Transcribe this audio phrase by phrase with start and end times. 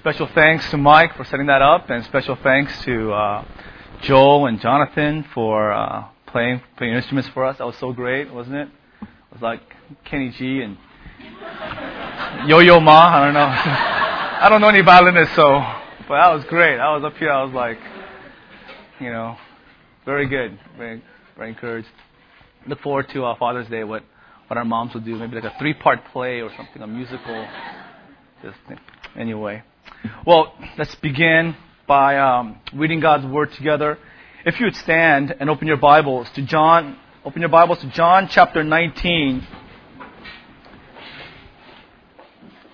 [0.00, 3.44] Special thanks to Mike for setting that up, and special thanks to uh,
[4.00, 7.58] Joel and Jonathan for uh, playing playing instruments for us.
[7.58, 8.68] That was so great, wasn't it?
[9.02, 9.60] It was like
[10.06, 10.78] Kenny G and
[12.48, 13.10] Yo Yo Ma.
[13.14, 13.40] I don't know.
[13.44, 15.60] I don't know any violinists, so
[16.08, 16.78] but that was great.
[16.78, 17.30] I was up here.
[17.30, 17.78] I was like,
[19.00, 19.36] you know,
[20.06, 21.02] very good, very
[21.36, 21.88] very encouraged.
[22.66, 23.84] Look forward to uh, Father's Day.
[23.84, 24.02] What
[24.46, 27.46] what our moms will do, maybe like a three part play or something, a musical.
[28.42, 28.56] Just
[29.14, 29.62] anyway.
[30.26, 33.98] Well, let's begin by um, reading God's Word together.
[34.44, 38.28] If you would stand and open your Bibles to John, open your Bibles to John
[38.28, 39.46] chapter 19.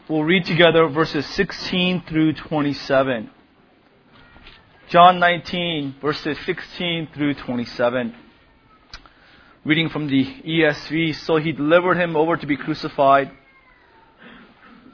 [0.08, 3.30] We'll read together verses 16 through 27.
[4.88, 8.14] John 19, verses 16 through 27.
[9.64, 11.16] Reading from the ESV.
[11.16, 13.32] So he delivered him over to be crucified.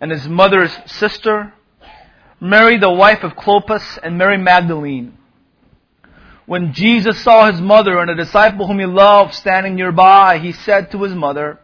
[0.00, 1.52] and his mother's sister,
[2.40, 5.16] Mary, the wife of Clopas, and Mary Magdalene.
[6.44, 10.92] When Jesus saw his mother and a disciple whom he loved standing nearby, he said
[10.92, 11.58] to his mother,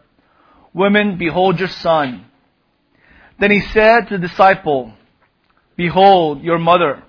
[0.73, 2.25] Women, behold your son.
[3.39, 4.93] Then he said to the disciple,
[5.75, 7.03] Behold your mother.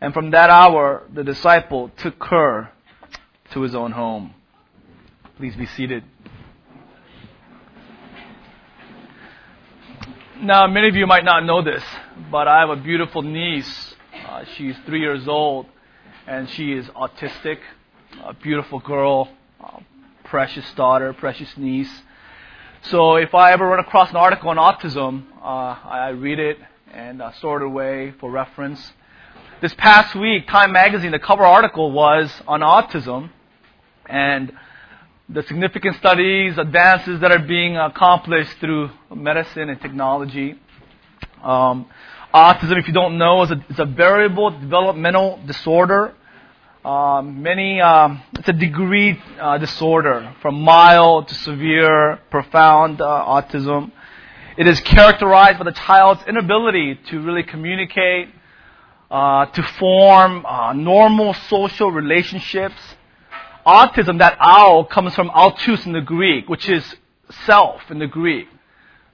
[0.00, 2.70] And from that hour, the disciple took her
[3.52, 4.34] to his own home.
[5.36, 6.04] Please be seated.
[10.42, 11.84] Now, many of you might not know this,
[12.32, 13.94] but I have a beautiful niece.
[14.28, 15.66] Uh, she's three years old,
[16.26, 17.58] and she is autistic.
[18.24, 19.28] A beautiful girl,
[19.62, 19.78] uh,
[20.24, 22.02] precious daughter, precious niece.
[22.90, 26.58] So, if I ever run across an article on autism, uh, I read it
[26.92, 28.92] and uh, store it away for reference.
[29.60, 33.30] This past week, Time Magazine, the cover article was on autism,
[34.06, 34.50] and
[35.32, 40.58] the significant studies, advances that are being accomplished through medicine and technology.
[41.42, 41.86] Um,
[42.34, 46.14] autism, if you don't know, is a, is a variable developmental disorder.
[46.84, 53.90] Um, many, um, it's a degree uh, disorder from mild to severe, profound uh, autism.
[54.58, 58.28] It is characterized by the child's inability to really communicate,
[59.10, 62.76] uh, to form uh, normal social relationships,
[63.66, 66.84] autism, that owl comes from autos in the Greek, which is
[67.46, 68.48] self in the Greek.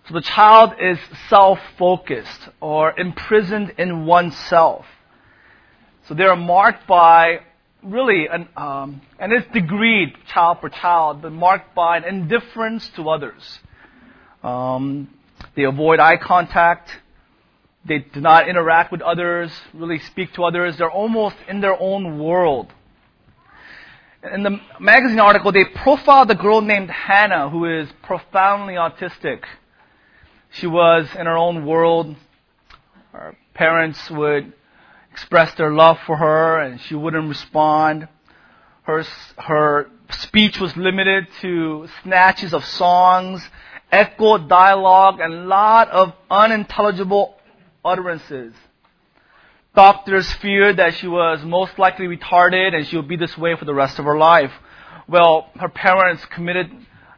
[0.09, 0.99] So the child is
[1.29, 4.87] self-focused or imprisoned in oneself.
[6.07, 7.41] So they are marked by
[7.83, 13.11] really an, um, and it's degreed child per child, but marked by an indifference to
[13.11, 13.59] others.
[14.43, 15.11] Um,
[15.55, 16.91] they avoid eye contact.
[17.85, 20.77] They do not interact with others, really speak to others.
[20.79, 22.73] They're almost in their own world
[24.23, 29.45] in the magazine article, they profiled a girl named Hannah who is profoundly autistic.
[30.51, 32.17] She was in her own world.
[33.13, 34.53] Her parents would
[35.13, 38.09] express their love for her and she wouldn't respond.
[38.83, 39.05] Her,
[39.37, 43.47] her speech was limited to snatches of songs,
[43.93, 47.37] echoed dialogue, and a lot of unintelligible
[47.85, 48.55] utterances.
[49.79, 53.65] Doctors feared that she was most likely retarded and she would be this way for
[53.65, 54.51] the rest of her life.
[55.07, 56.69] Well, her parents committed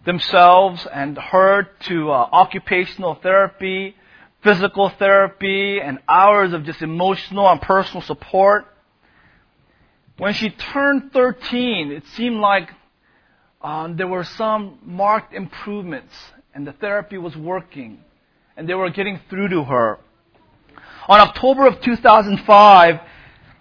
[0.04, 3.96] themselves and her to uh, occupational therapy,
[4.42, 8.66] physical therapy, and hours of just emotional and personal support.
[10.18, 12.68] When she turned 13, it seemed like
[13.62, 16.14] um, there were some marked improvements,
[16.54, 18.04] and the therapy was working,
[18.54, 19.98] and they were getting through to her.
[21.10, 23.00] On October of 2005,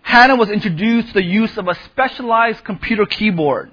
[0.03, 3.71] Hannah was introduced to the use of a specialized computer keyboard.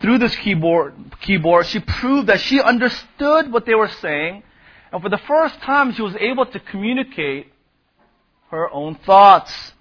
[0.00, 4.42] Through this keyboard, keyboard, she proved that she understood what they were saying,
[4.90, 7.52] and for the first time, she was able to communicate
[8.50, 9.72] her own thoughts.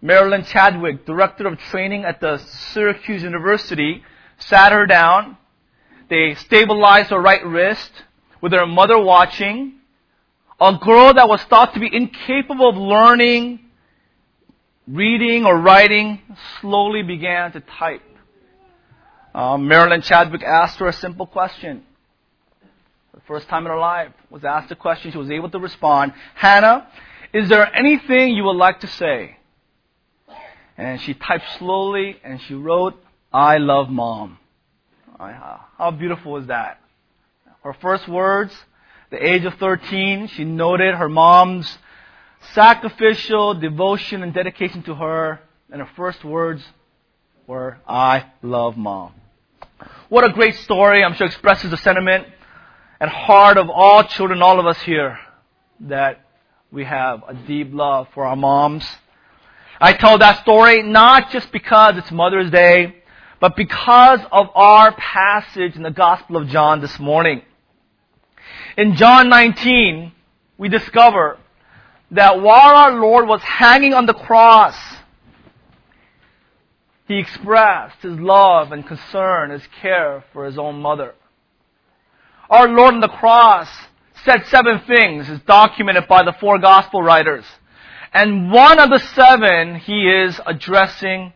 [0.00, 4.02] Marilyn Chadwick, director of training at the Syracuse University,
[4.38, 5.36] sat her down.
[6.08, 7.92] They stabilized her right wrist
[8.40, 9.75] with her mother watching.
[10.60, 13.60] A girl that was thought to be incapable of learning,
[14.86, 16.20] reading, or writing
[16.60, 18.02] slowly began to type.
[19.34, 21.82] Uh, Marilyn Chadwick asked her a simple question.
[23.10, 25.12] For The first time in her life was asked a question.
[25.12, 26.14] She was able to respond.
[26.34, 26.88] Hannah,
[27.34, 29.36] is there anything you would like to say?
[30.78, 32.94] And she typed slowly and she wrote,
[33.30, 34.38] I love mom.
[35.18, 36.80] How beautiful is that?
[37.62, 38.54] Her first words,
[39.16, 41.78] the age of 13, she noted her mom's
[42.52, 45.40] sacrificial devotion and dedication to her,
[45.70, 46.62] and her first words
[47.46, 49.14] were, I love mom.
[50.10, 51.02] What a great story.
[51.02, 52.26] I'm sure expresses the sentiment
[53.00, 55.18] and heart of all children, all of us here,
[55.80, 56.20] that
[56.70, 58.86] we have a deep love for our moms.
[59.80, 62.96] I tell that story not just because it's Mother's Day,
[63.40, 67.40] but because of our passage in the Gospel of John this morning.
[68.76, 70.12] In John 19,
[70.58, 71.38] we discover
[72.12, 74.76] that while our Lord was hanging on the cross,
[77.06, 81.14] he expressed his love and concern, his care for his own mother.
[82.50, 83.68] Our Lord on the cross
[84.24, 87.44] said seven things, is documented by the four gospel writers.
[88.12, 91.32] And one of the seven, he is addressing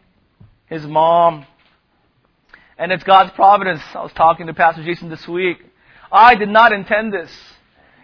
[0.67, 1.47] his mom.
[2.79, 3.83] And it's God's providence.
[3.95, 5.59] I was talking to Pastor Jason this week.
[6.13, 7.31] I did not intend this.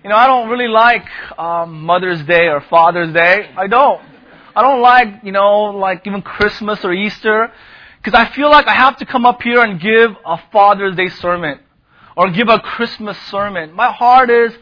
[0.04, 1.06] You know, I don't really like
[1.38, 3.50] um, Mother's Day or Father's Day.
[3.56, 4.00] I don't.
[4.54, 7.52] I don't like, you know, like even Christmas or Easter,
[8.02, 11.08] because I feel like I have to come up here and give a Father's Day
[11.08, 11.58] sermon
[12.16, 13.72] or give a Christmas sermon.
[13.72, 14.52] My heart is,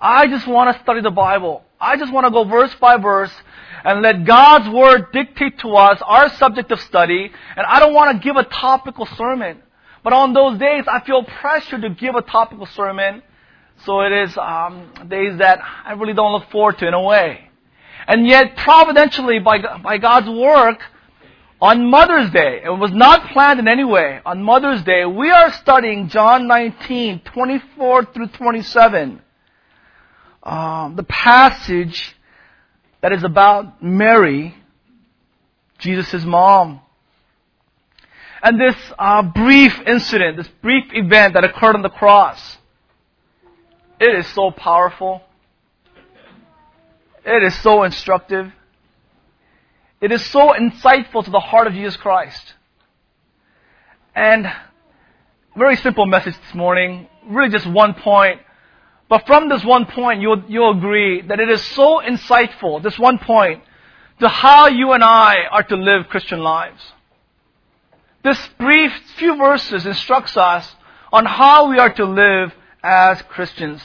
[0.00, 1.64] I just want to study the Bible.
[1.80, 3.32] I just want to go verse by verse
[3.84, 7.30] and let God's Word dictate to us our subject of study.
[7.56, 9.62] And I don't want to give a topical sermon.
[10.02, 13.22] But on those days, I feel pressure to give a topical sermon.
[13.84, 17.48] So it is um, days that I really don't look forward to in a way.
[18.06, 20.80] And yet, providentially, by, by God's work,
[21.62, 25.52] on Mother's Day, it was not planned in any way, on Mother's Day, we are
[25.52, 29.22] studying John 19, 24 through 27.
[30.42, 32.16] Um, the passage
[33.00, 34.56] that is about Mary,
[35.78, 36.81] Jesus' mom.
[38.42, 42.58] And this uh, brief incident, this brief event that occurred on the cross,
[44.00, 45.22] it is so powerful.
[47.24, 48.52] It is so instructive.
[50.00, 52.54] It is so insightful to the heart of Jesus Christ.
[54.12, 54.52] And
[55.56, 57.06] very simple message this morning.
[57.28, 58.40] Really just one point.
[59.08, 63.18] But from this one point, you'll, you'll agree that it is so insightful, this one
[63.18, 63.62] point,
[64.18, 66.82] to how you and I are to live Christian lives.
[68.22, 70.76] This brief few verses instructs us
[71.12, 72.52] on how we are to live
[72.82, 73.82] as Christians.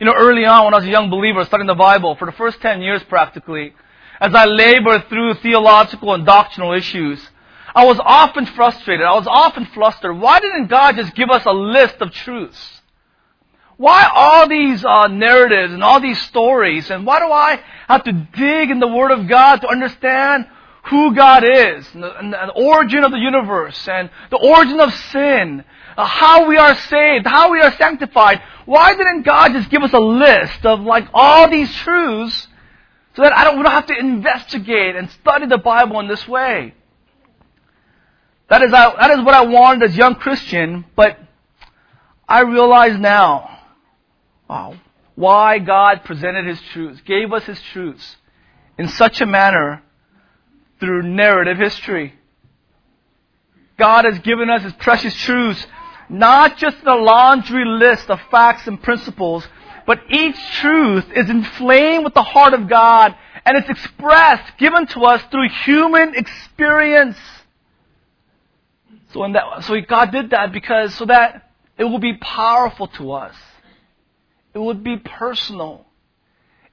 [0.00, 2.32] You know, early on when I was a young believer studying the Bible, for the
[2.32, 3.74] first 10 years practically,
[4.20, 7.20] as I labored through theological and doctrinal issues,
[7.74, 9.06] I was often frustrated.
[9.06, 10.18] I was often flustered.
[10.18, 12.80] Why didn't God just give us a list of truths?
[13.76, 16.90] Why all these uh, narratives and all these stories?
[16.90, 20.46] And why do I have to dig in the Word of God to understand
[20.82, 24.92] who God is, and the, and the origin of the universe, and the origin of
[24.94, 25.64] sin,
[25.96, 28.42] uh, how we are saved, how we are sanctified?
[28.64, 32.48] Why didn't God just give us a list of like all these truths
[33.14, 36.26] so that I don't, we don't have to investigate and study the Bible in this
[36.26, 36.74] way?
[38.48, 41.18] That is, I, that is what I wanted as a young Christian, but
[42.28, 43.52] I realize now
[44.52, 44.74] wow,
[45.14, 48.16] why God presented His truths, gave us His truths
[48.76, 49.82] in such a manner
[50.82, 52.12] through narrative history.
[53.78, 55.64] God has given us His precious truths,
[56.08, 59.46] not just a laundry list of facts and principles,
[59.86, 65.00] but each truth is inflamed with the heart of God and it's expressed, given to
[65.02, 67.16] us through human experience.
[69.12, 71.48] So, that, so God did that because so that
[71.78, 73.36] it will be powerful to us.
[74.52, 75.86] It would be personal.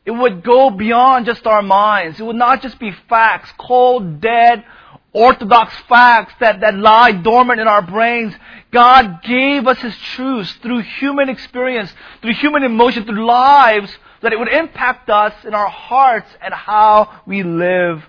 [0.09, 2.19] It would go beyond just our minds.
[2.19, 4.65] It would not just be facts, cold, dead,
[5.13, 8.33] orthodox facts that, that lie dormant in our brains.
[8.71, 14.39] God gave us His truths through human experience, through human emotion, through lives, that it
[14.39, 18.03] would impact us in our hearts and how we live.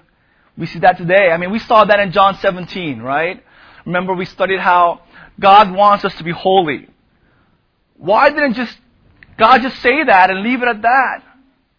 [0.56, 1.30] We see that today.
[1.30, 3.44] I mean, we saw that in John 17, right?
[3.84, 5.02] Remember we studied how
[5.38, 6.88] God wants us to be holy.
[7.98, 8.74] Why didn't just
[9.36, 11.24] God just say that and leave it at that?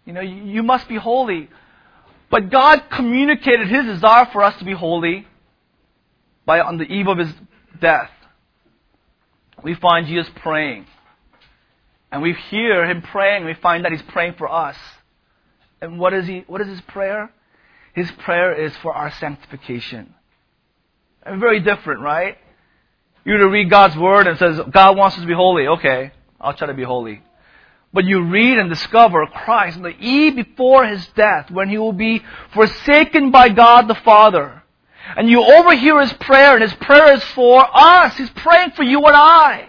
[0.05, 1.49] You know, you must be holy.
[2.29, 5.27] But God communicated His desire for us to be holy
[6.45, 7.31] by on the eve of His
[7.79, 8.09] death.
[9.63, 10.85] We find Jesus praying.
[12.11, 14.77] And we hear Him praying, we find that He's praying for us.
[15.81, 17.31] And what is He, what is His prayer?
[17.93, 20.13] His prayer is for our sanctification.
[21.23, 22.37] And very different, right?
[23.23, 25.67] You to read God's Word and says, God wants us to be holy.
[25.67, 27.21] Okay, I'll try to be holy.
[27.93, 31.91] But you read and discover Christ on the eve before his death, when he will
[31.93, 34.63] be forsaken by God the Father.
[35.17, 38.15] And you overhear his prayer, and his prayer is for us.
[38.15, 39.67] He's praying for you and I.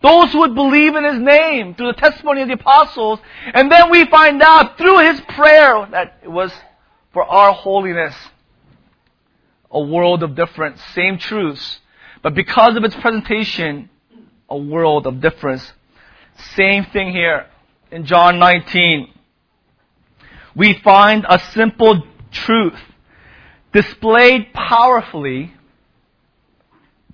[0.00, 3.18] Those who would believe in his name through the testimony of the apostles.
[3.52, 6.52] And then we find out through his prayer that it was
[7.12, 8.14] for our holiness.
[9.72, 10.80] A world of difference.
[10.94, 11.80] Same truths.
[12.22, 13.90] But because of its presentation,
[14.48, 15.72] a world of difference.
[16.54, 17.46] Same thing here
[17.90, 19.08] in John 19.
[20.54, 22.78] We find a simple truth
[23.72, 25.54] displayed powerfully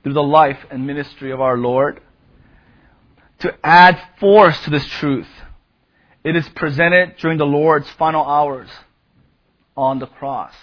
[0.02, 2.00] through the life and ministry of our Lord
[3.40, 5.28] to add force to this truth.
[6.22, 8.68] It is presented during the Lord's final hours
[9.76, 10.54] on the cross.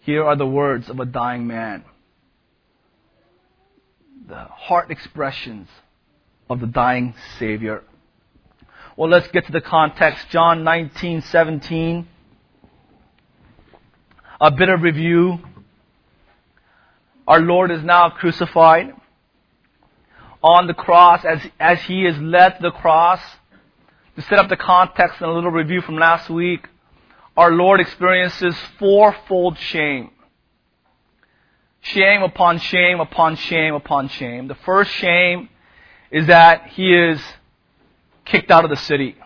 [0.00, 1.84] Here are the words of a dying man.
[4.28, 5.68] The heart expressions
[6.52, 7.82] of the dying Savior.
[8.96, 10.28] Well, let's get to the context.
[10.28, 12.06] John 19, 17.
[14.40, 15.38] A bit of review.
[17.26, 18.92] Our Lord is now crucified
[20.42, 23.20] on the cross as, as He is led to the cross.
[24.16, 26.68] To set up the context and a little review from last week,
[27.34, 30.10] our Lord experiences fourfold shame.
[31.80, 34.48] Shame upon shame upon shame upon shame.
[34.48, 35.48] The first shame
[36.12, 37.20] is that he is
[38.24, 39.16] kicked out of the city.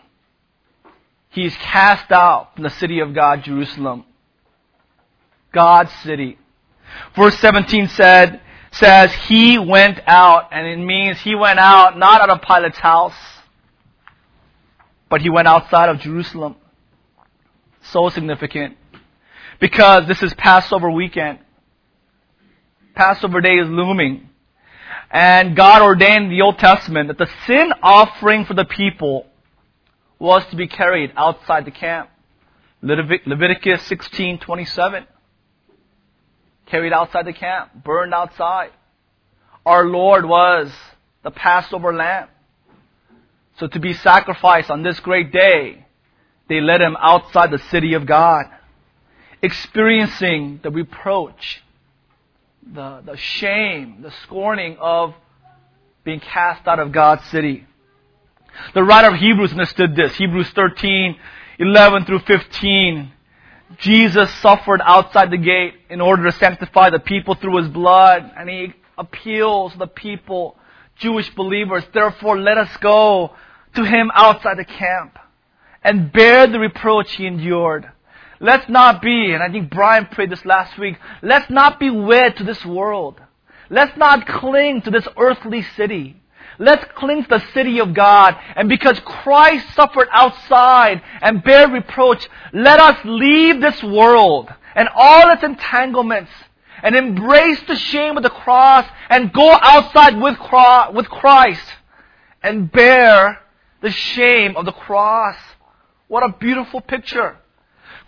[1.28, 4.05] He's cast out from the city of God, Jerusalem.
[5.52, 6.38] God's city.
[7.14, 8.40] Verse 17 said,
[8.73, 13.14] says, He went out, and it means He went out not out of Pilate's house,
[15.11, 16.57] but He went outside of Jerusalem.
[17.83, 18.76] So significant.
[19.61, 21.38] Because this is Passover weekend.
[22.95, 24.25] Passover day is looming.
[25.16, 29.26] And God ordained in the Old Testament that the sin offering for the people
[30.18, 32.11] was to be carried outside the camp.
[32.82, 35.06] Leviticus 16:27
[36.66, 38.73] carried outside the camp, burned outside.
[39.64, 40.70] Our Lord was
[41.23, 42.28] the Passover lamb.
[43.56, 45.87] So to be sacrificed on this great day,
[46.46, 48.50] they led him outside the city of God,
[49.40, 51.62] experiencing the reproach
[52.73, 55.14] the, the shame, the scorning of
[56.04, 57.66] being cast out of God's city.
[58.75, 60.16] The writer of Hebrews understood this.
[60.16, 61.16] Hebrews 13,
[61.58, 63.12] 11 through 15.
[63.78, 68.49] Jesus suffered outside the gate in order to sanctify the people through his blood, and
[68.49, 70.56] he appeals to the people,
[70.96, 73.35] Jewish believers, therefore let us go
[73.75, 75.18] to him outside the camp
[75.82, 77.90] and bear the reproach he endured.
[78.40, 82.37] Let's not be, and I think Brian prayed this last week, let's not be wed
[82.37, 83.21] to this world.
[83.71, 86.23] Let's not cling to this earthly city.
[86.59, 88.37] Let's cling to the city of God.
[88.55, 95.31] And because Christ suffered outside and bare reproach, let us leave this world and all
[95.31, 96.31] its entanglements
[96.83, 100.38] and embrace the shame of the cross and go outside with
[101.09, 101.75] Christ
[102.43, 103.40] and bear
[103.83, 105.37] the shame of the cross.
[106.09, 107.38] What a beautiful picture.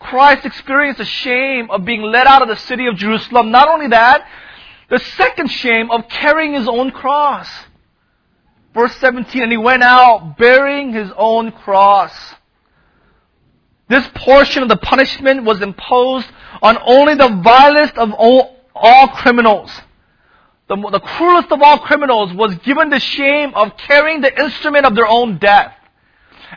[0.01, 3.51] Christ experienced the shame of being led out of the city of Jerusalem.
[3.51, 4.27] Not only that,
[4.89, 7.49] the second shame of carrying his own cross.
[8.75, 12.13] Verse 17, and he went out bearing his own cross.
[13.89, 16.29] This portion of the punishment was imposed
[16.63, 19.71] on only the vilest of all, all criminals.
[20.69, 24.95] The, the cruelest of all criminals was given the shame of carrying the instrument of
[24.95, 25.73] their own death.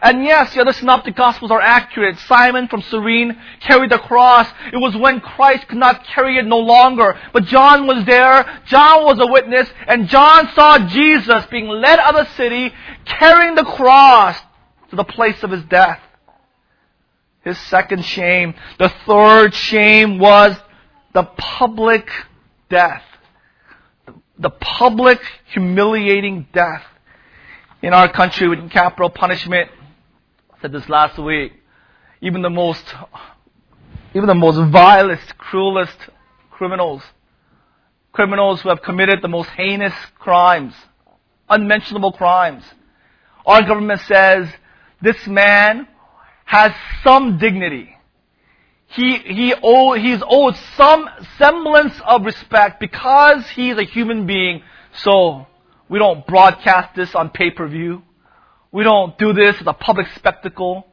[0.02, 2.18] And yes, the other synoptic gospels are accurate.
[2.20, 4.48] Simon from Cyrene carried the cross.
[4.72, 7.20] It was when Christ could not carry it no longer.
[7.34, 8.62] But John was there.
[8.66, 9.70] John was a witness.
[9.88, 12.72] And John saw Jesus being led out of the city,
[13.06, 14.38] carrying the cross
[14.92, 16.00] to the place of his death.
[17.44, 18.54] His second shame.
[18.78, 20.56] The third shame was
[21.14, 22.10] the public
[22.70, 23.04] death,
[24.38, 26.84] the public humiliating death
[27.82, 29.70] in our country with capital punishment.
[30.62, 31.54] Said this last week.
[32.22, 32.84] Even the most,
[34.14, 35.98] even the most vilest, cruelest
[36.52, 37.02] criminals,
[38.12, 40.76] criminals who have committed the most heinous crimes,
[41.50, 42.64] unmentionable crimes.
[43.44, 44.50] Our government says
[45.02, 45.88] this man
[46.46, 47.96] has some dignity.
[48.86, 54.62] He, he he's owed some semblance of respect because he's a human being.
[54.94, 55.48] So
[55.90, 58.04] we don't broadcast this on pay-per-view.
[58.72, 60.88] We don't do this as a public spectacle.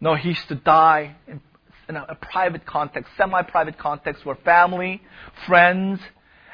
[0.00, 1.40] No, he's to die in,
[1.88, 5.02] in a, a private context, semi-private context where family,
[5.46, 6.00] friends,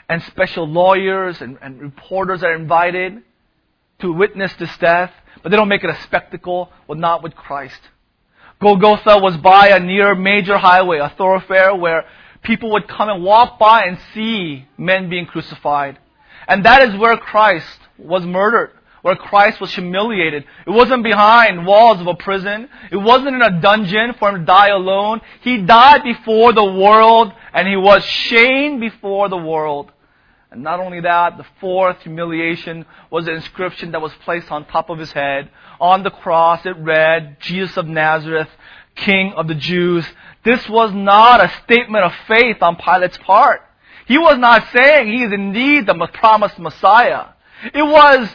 [0.08, 3.22] and special lawyers and, and reporters are invited
[4.00, 6.70] to witness this death, but they don't make it a spectacle.
[6.86, 7.80] Well, not with Christ.
[8.60, 12.04] Golgotha was by a near major highway, a thoroughfare where
[12.42, 15.98] people would come and walk by and see men being crucified.
[16.46, 18.70] And that is where Christ was murdered,
[19.08, 20.44] where Christ was humiliated.
[20.66, 22.68] It wasn't behind walls of a prison.
[22.92, 25.22] It wasn't in a dungeon for him to die alone.
[25.40, 29.90] He died before the world and he was shamed before the world.
[30.50, 34.90] And not only that, the fourth humiliation was the inscription that was placed on top
[34.90, 35.48] of his head.
[35.80, 38.50] On the cross it read, Jesus of Nazareth,
[38.94, 40.06] King of the Jews.
[40.44, 43.62] This was not a statement of faith on Pilate's part.
[44.04, 47.28] He was not saying he is indeed the promised Messiah.
[47.72, 48.28] It was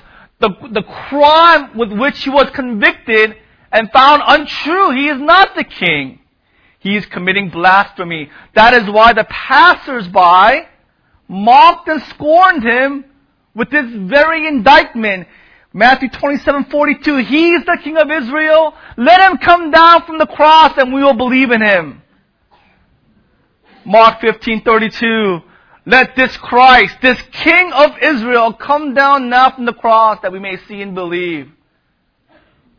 [0.44, 3.38] the, the crime with which he was convicted
[3.72, 4.92] and found untrue.
[4.92, 6.20] He is not the king.
[6.80, 8.30] He is committing blasphemy.
[8.54, 10.68] That is why the passersby
[11.30, 13.06] mocked and scorned him
[13.56, 15.30] with this very indictment.
[15.72, 18.74] Matthew 27, 42, He is the King of Israel.
[18.98, 22.02] Let him come down from the cross and we will believe in him.
[23.86, 25.42] Mark 15, 32,
[25.86, 30.40] Let this Christ, this King of Israel, come down now from the cross that we
[30.40, 31.52] may see and believe.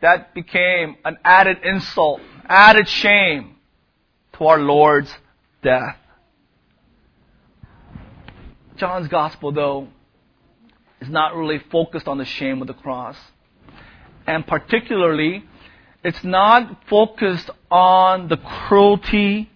[0.01, 3.55] That became an added insult, added shame
[4.33, 5.13] to our Lord's
[5.61, 5.97] death.
[8.77, 9.87] John's gospel, though,
[10.99, 13.15] is not really focused on the shame of the cross.
[14.27, 15.43] And particularly,
[16.03, 19.49] it's not focused on the cruelty,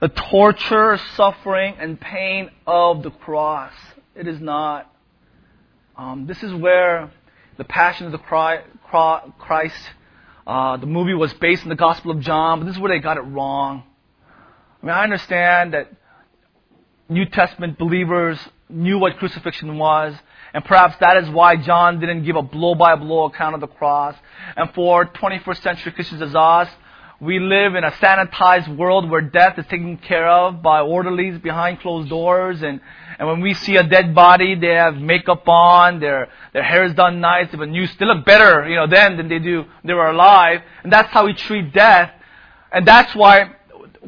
[0.00, 3.72] the torture, suffering, and pain of the cross.
[4.14, 4.92] It is not.
[5.96, 7.10] Um, this is where
[7.56, 9.90] the Passion of the Christ,
[10.46, 13.02] uh, the movie was based on the Gospel of John, but this is where they
[13.02, 13.82] got it wrong.
[14.82, 15.90] I mean, I understand that
[17.08, 20.14] New Testament believers knew what crucifixion was.
[20.52, 23.66] And perhaps that is why John didn't give a blow by blow account of the
[23.66, 24.14] cross.
[24.56, 26.68] And for 21st century Christians as us,
[27.20, 31.80] we live in a sanitized world where death is taken care of by orderlies behind
[31.80, 32.60] closed doors.
[32.62, 32.80] And,
[33.18, 36.92] and when we see a dead body, they have makeup on, their, their hair is
[36.94, 40.10] done nice, a new, they look better, you know, then than they do, they were
[40.10, 40.60] alive.
[40.82, 42.10] And that's how we treat death.
[42.70, 43.52] And that's why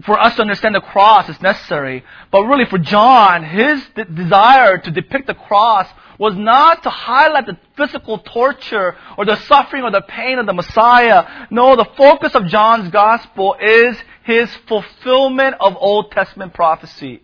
[0.05, 2.05] for us to understand the cross is necessary.
[2.31, 7.47] But really for John, his de- desire to depict the cross was not to highlight
[7.47, 11.47] the physical torture or the suffering or the pain of the Messiah.
[11.51, 17.23] No, the focus of John's gospel is his fulfillment of Old Testament prophecy.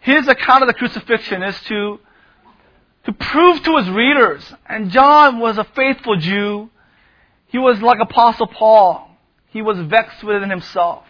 [0.00, 1.98] His account of the crucifixion is to,
[3.04, 6.70] to prove to his readers, and John was a faithful Jew.
[7.48, 9.10] He was like Apostle Paul.
[9.48, 11.06] He was vexed within himself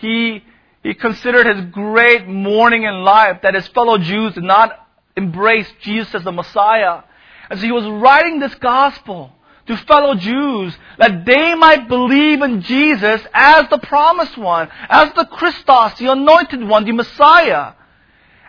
[0.00, 0.44] he,
[0.82, 4.87] he considered his great mourning in life that his fellow Jews did not
[5.18, 7.02] embrace Jesus as the Messiah.
[7.50, 9.32] And so he was writing this gospel
[9.66, 15.26] to fellow Jews that they might believe in Jesus as the promised one, as the
[15.26, 17.74] Christos, the anointed one, the Messiah.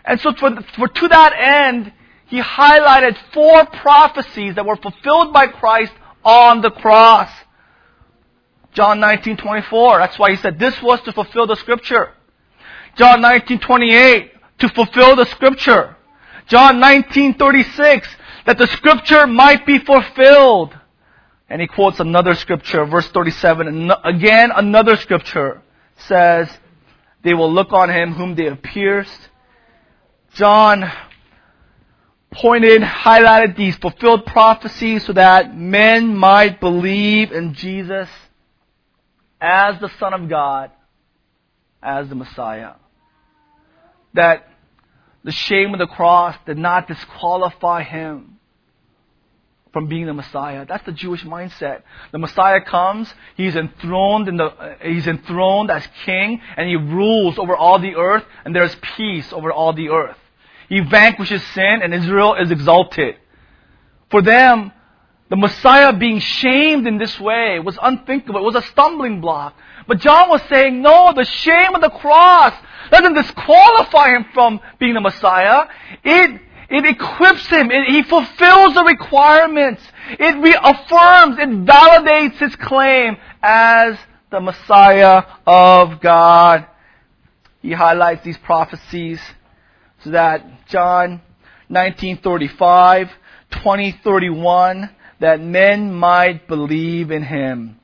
[0.04, 1.92] And so for, for to that end,
[2.26, 5.92] he highlighted four prophecies that were fulfilled by Christ
[6.24, 7.30] on the cross.
[8.72, 9.98] John 19:24.
[9.98, 12.14] That's why he said this was to fulfill the scripture.
[12.96, 15.96] John 19:28 to fulfill the scripture.
[16.50, 18.06] John 19:36
[18.44, 20.76] that the scripture might be fulfilled.
[21.48, 25.62] And he quotes another scripture, verse 37, and again another scripture
[25.96, 26.48] says,
[27.22, 29.28] they will look on him whom they have pierced.
[30.34, 30.90] John
[32.32, 38.08] pointed, highlighted these fulfilled prophecies so that men might believe in Jesus
[39.40, 40.70] as the Son of God,
[41.82, 42.74] as the Messiah.
[44.14, 44.49] That
[45.24, 48.38] the shame of the cross did not disqualify him
[49.72, 50.66] from being the Messiah.
[50.66, 51.82] That's the Jewish mindset.
[52.10, 57.56] The Messiah comes, he's enthroned in the, he's enthroned as king, and he rules over
[57.56, 60.16] all the earth, and there's peace over all the earth.
[60.68, 63.16] He vanquishes sin, and Israel is exalted.
[64.10, 64.72] For them,
[65.30, 68.40] the Messiah being shamed in this way was unthinkable.
[68.40, 69.54] It was a stumbling block.
[69.86, 72.52] But John was saying, no, the shame of the cross
[72.90, 75.66] doesn't disqualify him from being the Messiah.
[76.04, 77.70] It it equips him.
[77.70, 79.82] It, he fulfills the requirements.
[80.10, 83.98] It reaffirms, it validates his claim as
[84.30, 86.66] the Messiah of God.
[87.60, 89.20] He highlights these prophecies
[90.04, 91.22] so that John
[91.68, 93.10] 1935,
[93.50, 94.90] 2031,
[95.20, 97.78] that men might believe in him.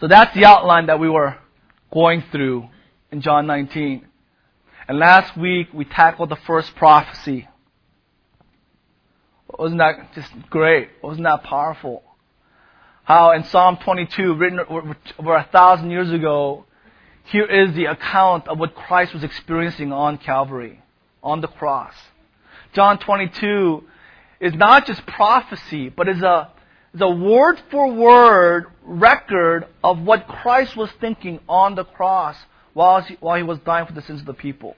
[0.00, 1.36] So that's the outline that we were
[1.92, 2.68] going through
[3.10, 4.06] in John 19.
[4.88, 7.48] And last week we tackled the first prophecy.
[9.58, 10.88] Wasn't that just great?
[11.02, 12.02] Wasn't that powerful?
[13.04, 14.60] How in Psalm 22, written
[15.18, 16.64] over a thousand years ago,
[17.24, 20.80] here is the account of what Christ was experiencing on Calvary,
[21.22, 21.94] on the cross.
[22.72, 23.84] John 22
[24.40, 26.50] is not just prophecy, but is a,
[26.94, 32.36] is a word for word record of what Christ was thinking on the cross
[32.72, 34.76] while he, while he was dying for the sins of the people.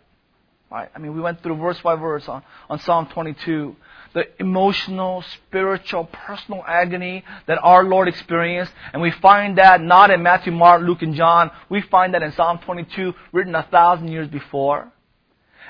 [0.71, 0.89] Right?
[0.95, 3.77] I mean, we went through verse by verse on, on Psalm 22
[4.15, 8.73] the emotional, spiritual, personal agony that our Lord experienced.
[8.93, 11.51] And we find that not in Matthew, Mark, Luke, and John.
[11.69, 14.93] We find that in Psalm 22, written a thousand years before.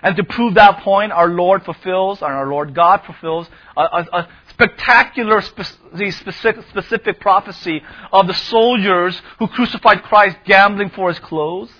[0.02, 4.06] And to prove that point, our Lord fulfills, and our Lord God fulfills, a, a,
[4.12, 11.70] a spectacular, specific, specific prophecy of the soldiers who crucified Christ gambling for his clothes.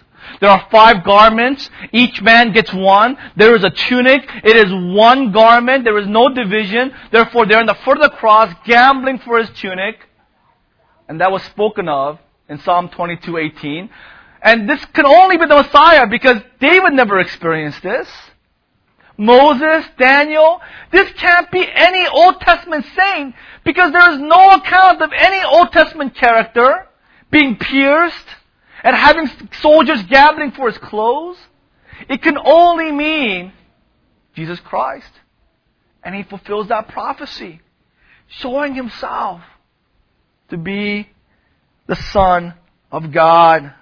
[0.40, 1.68] There are five garments.
[1.92, 3.16] Each man gets one.
[3.36, 4.28] There is a tunic.
[4.44, 5.84] It is one garment.
[5.84, 6.92] There is no division.
[7.10, 9.96] Therefore, they're in the foot of the cross, gambling for his tunic.
[11.08, 13.88] And that was spoken of in Psalm 22:18.
[14.42, 18.08] And this can only be the Messiah because David never experienced this.
[19.16, 25.10] Moses, Daniel, this can't be any Old Testament saint because there is no account of
[25.16, 26.88] any Old Testament character
[27.30, 28.26] being pierced,
[28.84, 29.28] and having
[29.60, 31.38] soldiers gathering for his clothes,
[32.08, 33.52] it can only mean
[34.34, 35.10] Jesus Christ.
[36.04, 37.60] And he fulfills that prophecy,
[38.28, 39.40] showing himself
[40.50, 41.08] to be
[41.86, 42.54] the Son
[42.90, 43.72] of God.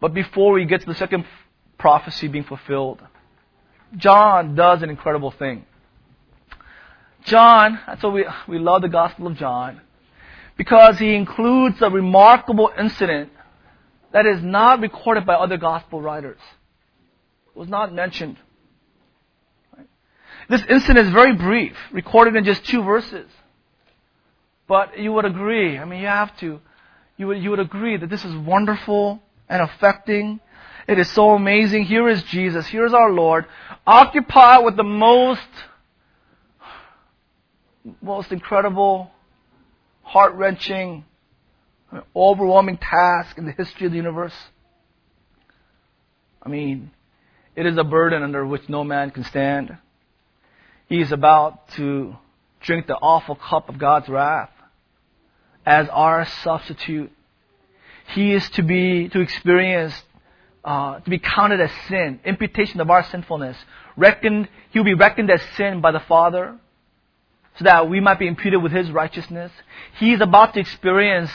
[0.00, 1.24] But before we get to the second
[1.78, 3.00] prophecy being fulfilled,
[3.96, 5.64] John does an incredible thing.
[7.24, 9.80] John, that's why we, we love the Gospel of John
[10.56, 13.30] because he includes a remarkable incident
[14.12, 16.38] that is not recorded by other gospel writers.
[17.54, 18.36] It was not mentioned.
[20.48, 23.28] This incident is very brief, recorded in just two verses.
[24.68, 26.60] But you would agree, I mean, you have to,
[27.16, 29.20] you would, you would agree that this is wonderful
[29.54, 30.40] and affecting.
[30.88, 31.84] It is so amazing.
[31.84, 32.66] Here is Jesus.
[32.66, 33.46] Here is our Lord,
[33.86, 35.46] occupied with the most,
[38.02, 39.12] most incredible
[40.02, 41.04] heart wrenching,
[42.16, 44.34] overwhelming task in the history of the universe.
[46.42, 46.90] I mean,
[47.54, 49.78] it is a burden under which no man can stand.
[50.88, 52.16] He is about to
[52.60, 54.50] drink the awful cup of God's wrath
[55.64, 57.12] as our substitute.
[58.12, 59.94] He is to be, to experience,
[60.64, 63.56] uh, to be counted as sin, imputation of our sinfulness.
[63.96, 66.58] Reckoned, he will be reckoned as sin by the Father
[67.58, 69.52] so that we might be imputed with His righteousness.
[69.98, 71.30] He is about to experience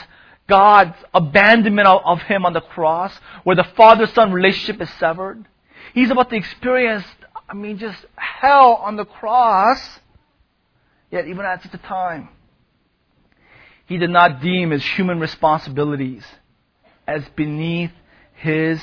[0.48, 3.12] God's abandonment of Him on the cross,
[3.44, 5.46] where the Father-Son relationship is severed.
[5.94, 7.04] He's about to experience,
[7.48, 9.80] I mean, just hell on the cross.
[11.10, 12.28] Yet, even at such a time,
[13.86, 16.24] He did not deem His human responsibilities
[17.10, 17.90] as beneath
[18.34, 18.80] His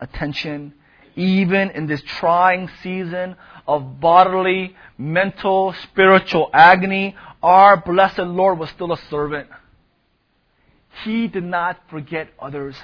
[0.00, 0.74] attention,
[1.14, 3.36] even in this trying season
[3.66, 9.48] of bodily, mental, spiritual agony, our blessed Lord was still a servant.
[11.04, 12.76] He did not forget others.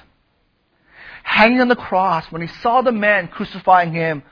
[1.24, 4.22] Hanging on the cross, when he saw the men crucifying him,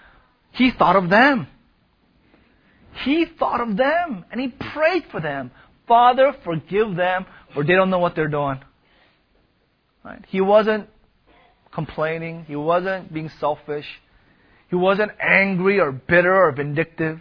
[0.52, 1.48] he thought of them.
[3.04, 5.50] He thought of them and he prayed for them.
[5.88, 8.60] Father, forgive them, for they don't know what they're doing.
[10.04, 10.24] Right?
[10.28, 10.88] He wasn't
[11.72, 12.44] complaining.
[12.46, 13.86] He wasn't being selfish.
[14.68, 17.20] He wasn't angry or bitter or vindictive.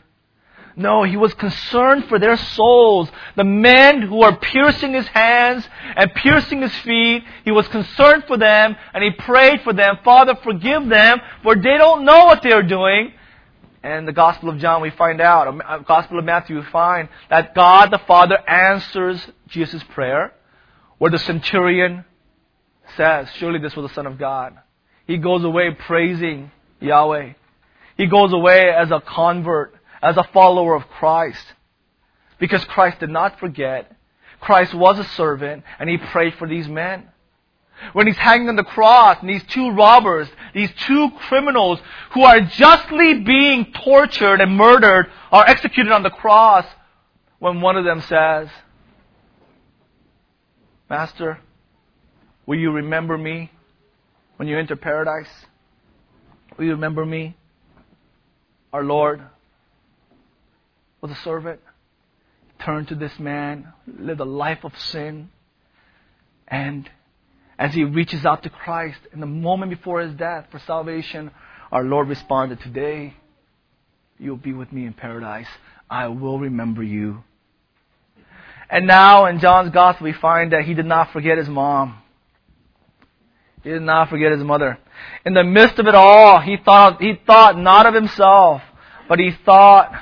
[0.75, 3.09] No, he was concerned for their souls.
[3.35, 8.37] The men who are piercing his hands and piercing his feet, he was concerned for
[8.37, 9.97] them and he prayed for them.
[10.03, 13.11] Father, forgive them, for they don't know what they are doing.
[13.83, 17.55] And the Gospel of John, we find out, uh, Gospel of Matthew, we find that
[17.55, 20.33] God the Father answers Jesus' prayer,
[20.99, 22.05] where the centurion
[22.97, 24.57] says, Surely this was the Son of God.
[25.07, 27.33] He goes away praising Yahweh.
[27.97, 31.43] He goes away as a convert, as a follower of Christ.
[32.39, 33.95] Because Christ did not forget.
[34.39, 37.11] Christ was a servant, and he prayed for these men
[37.93, 41.79] when he's hanging on the cross and these two robbers, these two criminals
[42.13, 46.65] who are justly being tortured and murdered are executed on the cross
[47.39, 48.49] when one of them says,
[50.89, 51.39] Master,
[52.51, 53.49] will you remember me
[54.35, 55.29] when you enter paradise?
[56.57, 57.33] Will you remember me?
[58.73, 59.21] Our Lord
[60.99, 61.61] was a servant.
[62.59, 65.29] Turned to this man, lived a life of sin,
[66.45, 66.89] and
[67.57, 71.31] as he reaches out to Christ in the moment before his death for salvation,
[71.71, 73.13] our Lord responded, Today
[74.19, 75.47] you'll be with me in paradise.
[75.89, 77.23] I will remember you.
[78.69, 81.99] And now in John's gospel, we find that he did not forget his mom.
[83.63, 84.79] He did not forget his mother.
[85.25, 88.61] In the midst of it all, he thought, he thought not of himself,
[89.07, 89.93] but he thought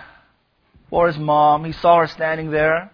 [0.90, 1.66] for his mom.
[1.66, 2.92] He saw her standing there.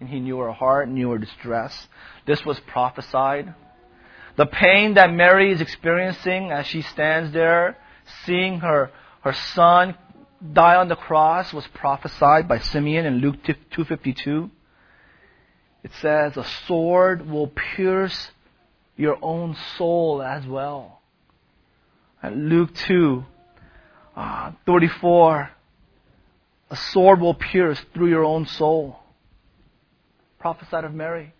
[0.00, 1.88] And he knew her heart, knew her distress.
[2.26, 3.54] This was prophesied.
[4.36, 7.78] The pain that Mary is experiencing as she stands there,
[8.24, 8.90] seeing her,
[9.22, 9.96] her son
[10.52, 14.50] die on the cross, was prophesied by Simeon in Luke 2.52.
[15.82, 18.30] It says, a sword will pierce
[18.96, 21.00] your own soul as well.
[22.22, 23.24] And Luke 2,
[24.16, 25.50] uh, 34,
[26.70, 28.98] a sword will pierce through your own soul.
[30.38, 31.34] Prophesied of Mary.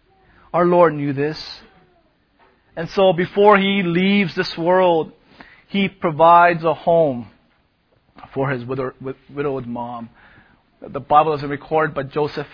[0.53, 1.61] Our Lord knew this.
[2.77, 5.13] And so before he leaves this world,
[5.69, 7.29] he provides a home
[8.35, 10.11] for his widowed mom.
[10.81, 12.47] The Bible doesn't record, but Joseph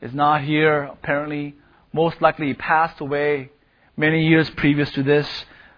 [0.00, 0.84] is not here.
[0.84, 1.56] Apparently,
[1.92, 3.50] most likely he passed away
[4.00, 5.28] many years previous to this.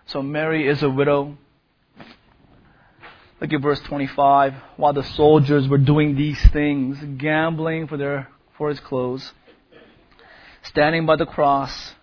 [0.07, 1.37] So Mary is a widow.
[3.41, 4.55] Look at verse 25.
[4.77, 9.33] While the soldiers were doing these things, gambling for their for his clothes,
[10.63, 11.95] standing by the cross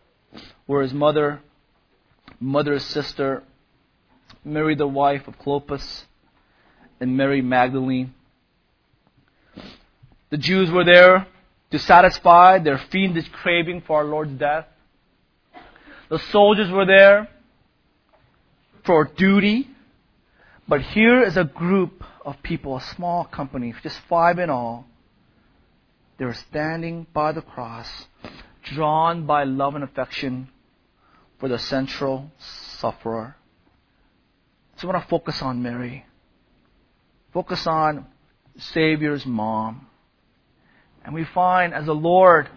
[0.67, 1.39] were his mother,
[2.41, 3.43] mother's sister,
[4.43, 6.03] Mary, the wife of Clopas,
[6.99, 8.13] and Mary Magdalene.
[10.31, 11.27] The Jews were there
[11.71, 14.65] to satisfy their fiendish craving for our Lord's death.
[16.09, 17.29] The soldiers were there
[18.83, 19.67] for duty.
[20.67, 24.85] But here is a group of people, a small company, just five in all.
[26.17, 27.89] They were standing by the cross,
[28.63, 30.49] drawn by love and affection
[31.39, 32.29] for the central
[32.77, 33.35] sufferer.
[34.77, 36.05] So I want to focus on Mary.
[37.33, 38.05] Focus on
[38.57, 39.87] Savior's mom.
[41.03, 42.49] And we find as the Lord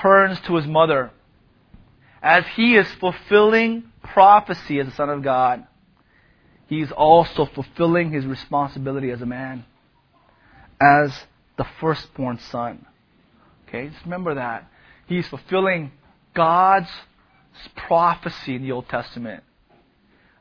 [0.00, 1.10] turns to his mother,
[2.22, 5.66] as he is fulfilling prophecy as the Son of God,
[6.66, 9.64] he is also fulfilling his responsibility as a man,
[10.80, 11.12] as
[11.56, 12.84] the firstborn son.
[13.68, 14.70] Okay, just remember that.
[15.06, 15.92] He's fulfilling
[16.34, 16.90] God's
[17.76, 19.42] prophecy in the Old Testament.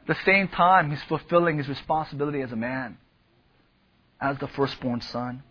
[0.01, 2.97] At the same time, he's fulfilling his responsibility as a man,
[4.19, 5.43] as the firstborn son.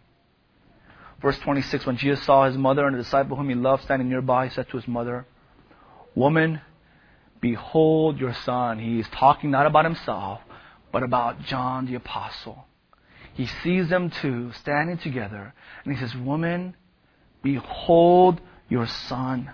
[1.23, 4.47] Verse 26 When Jesus saw his mother and the disciple whom he loved standing nearby,
[4.47, 5.27] he said to his mother,
[6.17, 6.63] Woman,
[7.41, 8.79] behold your son.
[8.79, 10.41] He is talking not about himself,
[10.91, 12.65] but about John the Apostle.
[13.35, 15.53] He sees them two standing together,
[15.85, 16.75] and he says, Woman,
[17.43, 19.53] behold your son.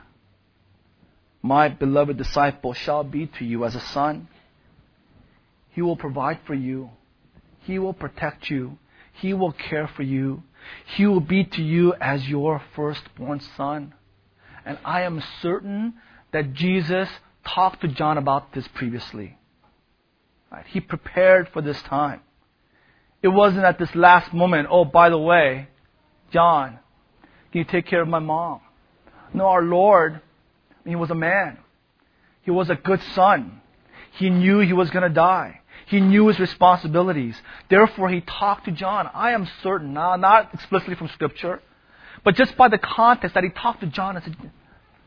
[1.42, 4.28] My beloved disciple shall be to you as a son.
[5.70, 6.90] He will provide for you.
[7.64, 8.78] He will protect you.
[9.14, 10.44] He will care for you.
[10.94, 13.94] He will be to you as your firstborn son.
[14.64, 15.94] And I am certain
[16.32, 17.08] that Jesus
[17.46, 19.38] talked to John about this previously.
[20.50, 20.66] Right?
[20.66, 22.20] He prepared for this time.
[23.22, 25.68] It wasn't at this last moment, oh, by the way,
[26.32, 26.78] John,
[27.50, 28.60] can you take care of my mom?
[29.32, 30.20] No, our Lord,
[30.84, 31.58] he was a man.
[32.42, 33.60] He was a good son.
[34.12, 35.60] He knew he was going to die.
[35.86, 37.36] He knew his responsibilities.
[37.68, 39.08] Therefore, he talked to John.
[39.14, 41.62] I am certain, now, not explicitly from Scripture,
[42.24, 44.50] but just by the context that he talked to John and said,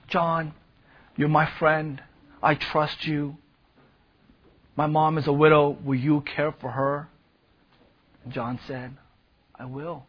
[0.08, 0.54] John,
[1.16, 2.02] you're my friend.
[2.42, 3.38] I trust you.
[4.76, 5.78] My mom is a widow.
[5.84, 7.08] Will you care for her?
[8.24, 8.98] And John said,
[9.58, 10.06] I will.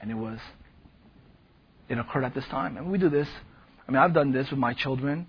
[0.00, 0.38] And it was
[1.88, 2.76] it occurred at this time.
[2.76, 3.28] And we do this.
[3.86, 5.26] I mean, I've done this with my children.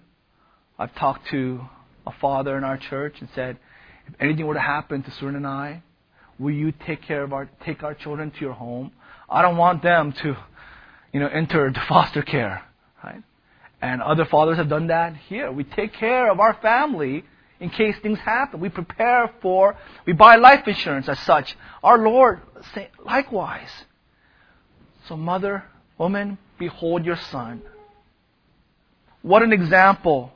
[0.78, 1.62] I've talked to
[2.06, 3.58] a father in our church and said,
[4.08, 5.84] if anything were to happen to Surin and I,
[6.38, 8.92] will you take care of our, take our children to your home?
[9.30, 10.38] I don't want them to,
[11.14, 12.64] you know, enter foster care?
[13.82, 15.52] And other fathers have done that here.
[15.52, 17.24] We take care of our family
[17.60, 18.60] in case things happen.
[18.60, 21.56] We prepare for, we buy life insurance as such.
[21.84, 22.42] Our Lord,
[22.74, 23.72] say likewise.
[25.08, 25.64] So mother,
[25.98, 27.62] woman, behold your son.
[29.22, 30.32] What an example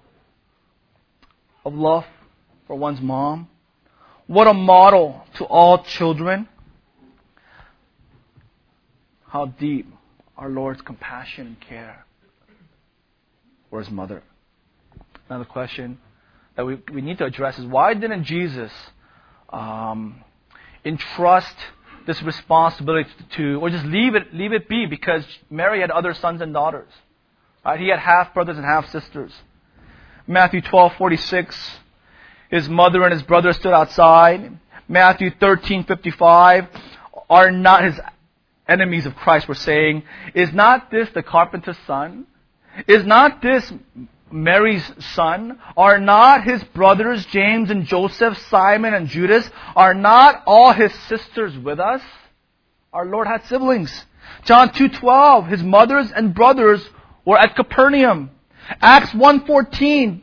[1.66, 2.06] of love
[2.68, 3.50] for one's mom.
[4.28, 6.48] What a model to all children.
[9.28, 9.88] How deep
[10.38, 12.06] our Lord's compassion and care
[13.74, 14.22] for his mother.
[15.28, 15.98] Another question
[16.56, 18.72] that we, we need to address is why didn't Jesus
[19.52, 20.24] um,
[20.86, 21.56] entrust
[22.06, 26.40] this responsibility to, or just leave it, leave it be because Mary had other sons
[26.40, 26.92] and daughters.
[27.66, 27.80] Right?
[27.80, 29.34] He had half brothers and half sisters.
[30.28, 31.56] Matthew 12:46,
[32.52, 34.56] his mother and his brother stood outside.
[34.88, 36.68] Matthew 13:55,
[37.28, 38.00] are not his
[38.68, 40.04] enemies of Christ were saying,
[40.36, 42.28] is not this the carpenter's son?
[42.88, 43.72] Is not this
[44.32, 45.60] Mary's son?
[45.78, 49.50] Are not his brothers James and Joseph, Simon and Judas?
[49.76, 52.02] Are not all his sisters with us?
[52.92, 54.06] Our Lord had siblings.
[54.46, 56.88] John 2:12, his mothers and brothers
[57.26, 58.32] were at Capernaum.
[58.82, 60.22] Acts 1:14,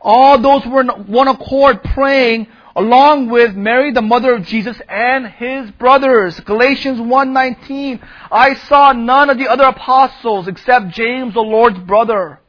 [0.00, 5.26] all those were in one accord praying along with Mary, the mother of Jesus, and
[5.26, 6.38] his brothers.
[6.40, 12.40] Galatians 1:19, I saw none of the other apostles except James, the Lord's brother.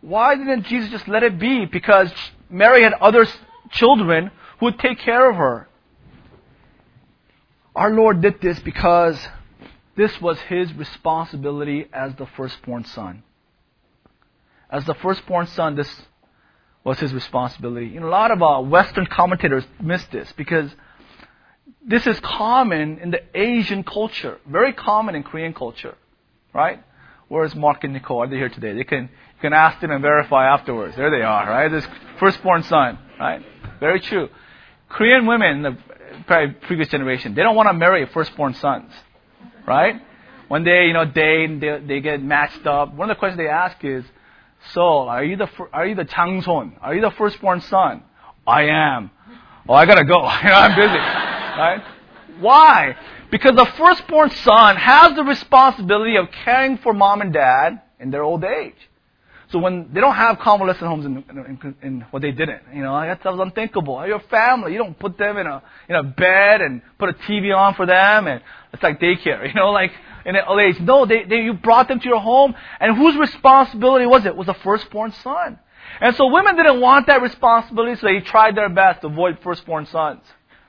[0.00, 1.66] Why didn't Jesus just let it be?
[1.66, 2.12] Because
[2.48, 3.26] Mary had other
[3.70, 5.68] children who would take care of her.
[7.74, 9.28] Our Lord did this because
[9.96, 13.22] this was his responsibility as the firstborn son.
[14.70, 16.02] As the firstborn son, this
[16.88, 17.98] was his responsibility.
[17.98, 20.70] A lot of uh, Western commentators miss this because
[21.86, 25.96] this is common in the Asian culture, very common in Korean culture,
[26.54, 26.82] right?
[27.28, 28.22] Where's Mark and Nicole?
[28.22, 28.72] Are they here today?
[28.72, 30.96] They can you can ask them and verify afterwards.
[30.96, 31.70] There they are, right?
[31.70, 31.86] This
[32.18, 33.44] firstborn son, right?
[33.80, 34.30] Very true.
[34.88, 38.90] Korean women, the previous generation, they don't want to marry firstborn sons,
[39.66, 40.00] right?
[40.48, 42.94] When they you know date, they, they get matched up.
[42.94, 44.04] One of the questions they ask is,
[44.72, 46.72] "So, are you the are you the 장손?
[46.80, 48.02] Are you the firstborn son?"
[48.46, 49.10] I am.
[49.68, 50.20] Oh, I gotta go.
[50.24, 51.82] I'm busy, right?
[52.40, 52.96] Why?
[53.30, 58.22] Because the firstborn son has the responsibility of caring for mom and dad in their
[58.22, 58.88] old age.
[59.50, 63.00] So when they don't have convalescent homes in, in, in, what they didn't, you know,
[63.00, 64.06] that was unthinkable.
[64.06, 67.56] Your family, you don't put them in a in a bed and put a TV
[67.56, 68.42] on for them, and
[68.74, 69.92] it's like daycare, you know, like
[70.26, 70.78] in the old age.
[70.80, 74.28] No, they, they you brought them to your home, and whose responsibility was it?
[74.28, 75.58] it was the firstborn son.
[76.02, 79.86] And so women didn't want that responsibility, so they tried their best to avoid firstborn
[79.86, 80.20] sons.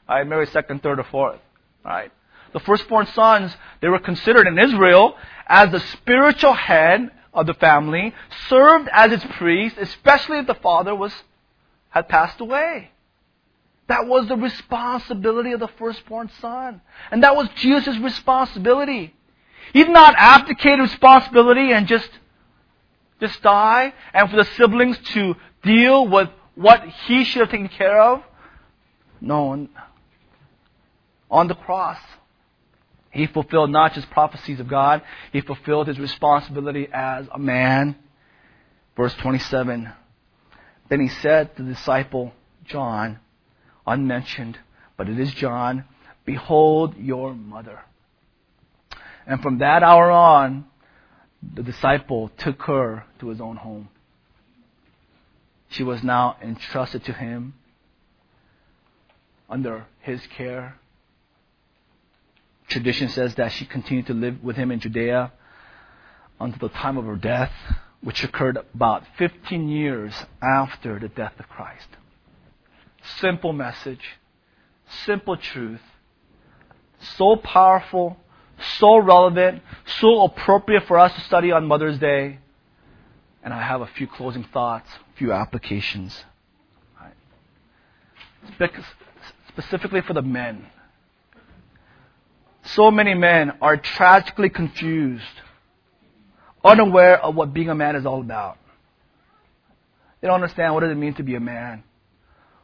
[0.07, 1.39] Right, marry second, third, or fourth.
[1.83, 2.11] Right?
[2.53, 5.15] The firstborn sons, they were considered in Israel
[5.45, 8.13] as the spiritual head of the family,
[8.47, 11.13] served as its priest, especially if the father was,
[11.89, 12.91] had passed away.
[13.87, 16.81] That was the responsibility of the firstborn son.
[17.11, 19.15] And that was Jesus' responsibility.
[19.73, 22.09] He did not abdicate responsibility and just,
[23.19, 28.01] just die, and for the siblings to deal with what he should have taken care
[28.01, 28.23] of.
[29.21, 29.67] No.
[31.31, 31.99] On the cross,
[33.11, 37.95] he fulfilled not just prophecies of God, he fulfilled his responsibility as a man.
[38.95, 39.91] Verse 27.
[40.89, 42.33] Then he said to the disciple
[42.65, 43.19] John,
[43.85, 44.59] unmentioned,
[44.97, 45.85] but it is John,
[46.25, 47.79] Behold your mother.
[49.25, 50.65] And from that hour on,
[51.41, 53.89] the disciple took her to his own home.
[55.69, 57.53] She was now entrusted to him
[59.49, 60.75] under his care
[62.69, 65.32] Tradition says that she continued to live with him in Judea
[66.39, 67.51] until the time of her death,
[68.01, 71.88] which occurred about 15 years after the death of Christ.
[73.17, 74.19] Simple message,
[75.05, 75.82] simple truth,
[77.17, 78.17] so powerful,
[78.77, 79.63] so relevant,
[79.99, 82.38] so appropriate for us to study on Mother's Day.
[83.43, 86.23] And I have a few closing thoughts, a few applications.
[87.00, 88.73] Right.
[89.48, 90.67] Specifically for the men
[92.63, 95.23] so many men are tragically confused,
[96.63, 98.57] unaware of what being a man is all about.
[100.21, 101.83] They don't understand what does it mean to be a man.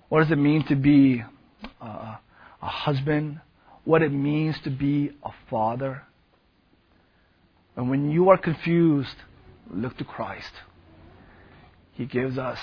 [0.10, 1.24] What does it mean to be
[1.82, 2.20] a, a
[2.62, 3.42] husband?
[3.86, 6.04] What it means to be a father.
[7.76, 9.16] And when you are confused,
[9.72, 10.52] look to Christ.
[11.94, 12.60] He gives us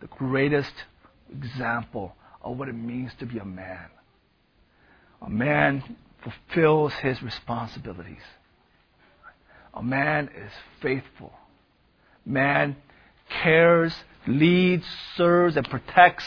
[0.00, 0.72] the greatest
[1.30, 3.86] example of what it means to be a man.
[5.22, 5.82] A man
[6.22, 8.22] fulfills his responsibilities.
[9.74, 10.52] A man is
[10.82, 11.32] faithful.
[12.26, 12.76] Man
[13.42, 13.94] cares,
[14.26, 14.84] leads,
[15.16, 16.24] serves, and protects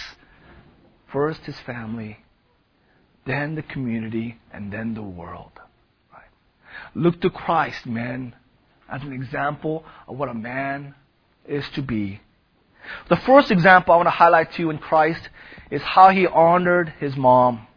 [1.11, 2.17] first his family,
[3.25, 5.51] then the community, and then the world.
[6.11, 6.23] Right?
[6.95, 8.33] Look to Christ, men,
[8.89, 10.95] as an example of what a man
[11.47, 12.21] is to be.
[13.09, 15.29] The first example I want to highlight to you in Christ
[15.71, 17.67] is how he honored his mom.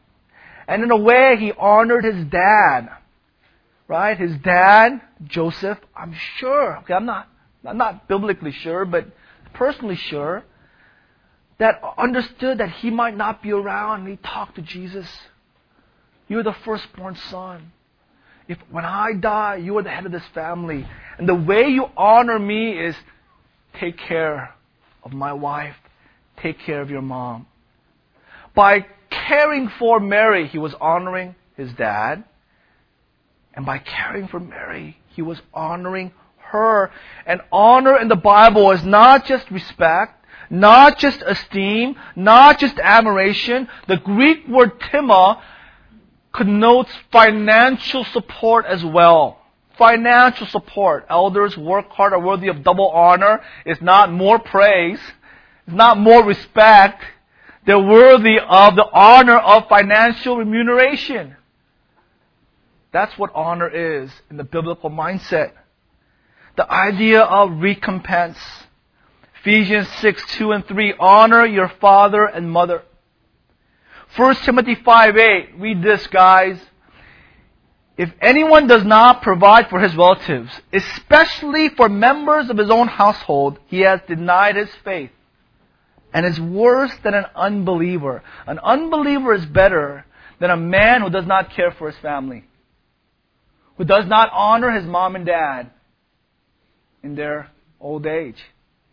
[0.68, 2.88] And in a way, he honored his dad.
[3.88, 4.18] Right?
[4.18, 7.28] His dad, Joseph, I'm sure, okay, I'm not,
[7.64, 9.06] I'm not biblically sure, but
[9.54, 10.42] personally sure,
[11.58, 15.08] that understood that he might not be around and he talked to Jesus.
[16.28, 17.72] You're the firstborn son.
[18.48, 20.86] If when I die, you are the head of this family.
[21.18, 22.94] And the way you honor me is
[23.80, 24.54] take care
[25.02, 25.76] of my wife,
[26.38, 27.46] take care of your mom.
[28.54, 28.86] By
[29.26, 32.24] caring for Mary, he was honoring his dad.
[33.54, 36.90] And by caring for Mary, he was honoring her.
[37.24, 43.68] And honor in the Bible is not just respect, not just esteem, not just admiration.
[43.88, 45.40] The Greek word tima
[46.32, 49.40] connotes financial support as well.
[49.78, 51.06] Financial support.
[51.08, 53.40] Elders work hard are worthy of double honor.
[53.64, 55.00] It's not more praise.
[55.66, 57.02] It's not more respect.
[57.66, 61.36] They're worthy of the honor of financial remuneration.
[62.92, 65.50] That's what honor is in the biblical mindset.
[66.56, 68.38] The idea of recompense.
[69.40, 70.94] Ephesians 6, 2 and 3.
[70.98, 72.82] Honor your father and mother.
[74.14, 75.48] 1 Timothy 5, 8.
[75.58, 76.58] Read this, guys.
[77.98, 83.58] If anyone does not provide for his relatives, especially for members of his own household,
[83.66, 85.10] he has denied his faith
[86.16, 88.22] and is worse than an unbeliever.
[88.46, 90.06] An unbeliever is better
[90.40, 92.44] than a man who does not care for his family,
[93.76, 95.70] who does not honor his mom and dad
[97.02, 98.42] in their old age.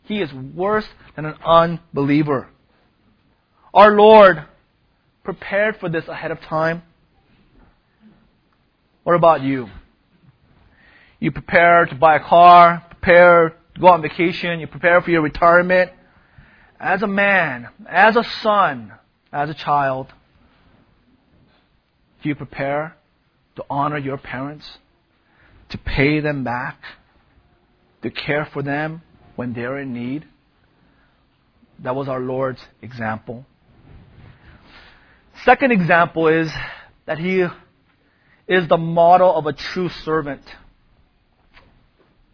[0.04, 2.50] He is worse than an unbeliever.
[3.74, 4.44] Our Lord
[5.24, 6.84] prepared for this ahead of time.
[9.04, 9.70] What about you?
[11.22, 15.22] You prepare to buy a car, prepare to go on vacation, you prepare for your
[15.22, 15.92] retirement
[16.84, 18.92] as a man, as a son,
[19.32, 20.08] as a child,
[22.22, 22.98] do you prepare
[23.56, 24.70] to honor your parents,
[25.70, 26.78] to pay them back,
[28.02, 29.02] to care for them
[29.38, 30.26] when they're in need?
[31.80, 33.46] That was our Lord's example.
[35.46, 36.52] Second example is
[37.06, 37.46] that he
[38.48, 40.44] is the model of a true servant.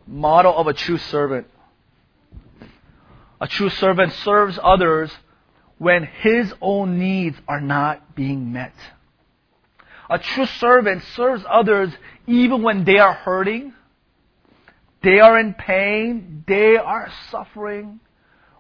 [0.08, 1.46] Model of a true servant.
[3.42, 5.12] A true servant serves others
[5.78, 8.74] when his own needs are not being met.
[10.10, 11.92] A true servant serves others
[12.28, 13.74] even when they are hurting,
[15.02, 18.00] they are in pain, they are suffering,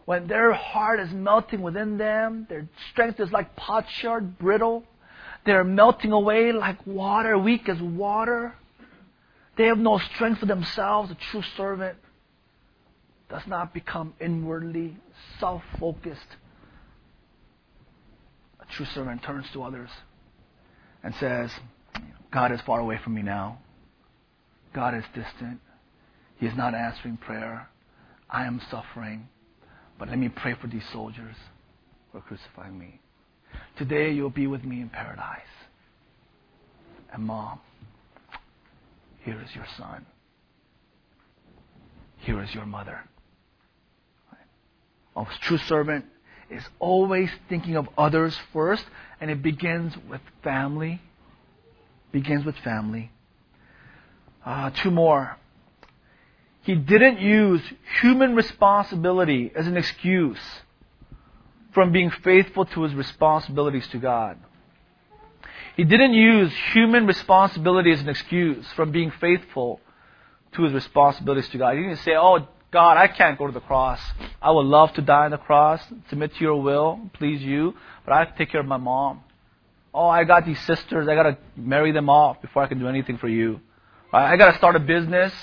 [0.06, 4.84] when their heart is melting within them, their strength is like potsherd, brittle,
[5.46, 8.54] they're melting away like water, weak as water.
[9.58, 11.12] They have no strength for themselves.
[11.12, 11.98] A true servant
[13.30, 14.98] does not become inwardly
[15.40, 16.36] self focused.
[18.60, 19.90] A true servant turns to others
[21.04, 21.52] and says,
[22.34, 23.60] God is far away from me now.
[24.74, 25.60] God is distant.
[26.38, 27.70] He is not answering prayer.
[28.30, 29.28] I am suffering.
[29.98, 31.36] But let me pray for these soldiers
[32.12, 33.00] who are crucifying me.
[33.78, 35.42] Today you'll be with me in paradise.
[37.12, 37.60] And mom,
[39.24, 40.06] here is your son.
[42.18, 43.00] Here is your mother
[45.16, 46.06] a true servant
[46.50, 48.86] is always thinking of others first,
[49.22, 51.02] and it begins with family.
[52.12, 53.12] Begins with family.
[54.46, 55.38] Uh, two more.
[56.62, 57.62] He didn't use
[58.02, 60.40] human responsibility as an excuse
[61.74, 64.38] from being faithful to his responsibilities to God.
[65.76, 69.80] He didn't use human responsibility as an excuse from being faithful
[70.54, 71.78] to his responsibilities to God.
[71.78, 74.00] He didn't say, oh, God, I can't go to the cross.
[74.42, 77.74] I would love to die on the cross, submit to your will, please you,
[78.06, 79.24] but I have to take care of my mom.
[79.92, 81.08] Oh, I got these sisters.
[81.08, 83.60] I got to marry them off before I can do anything for you.
[84.14, 85.34] I got to start a business.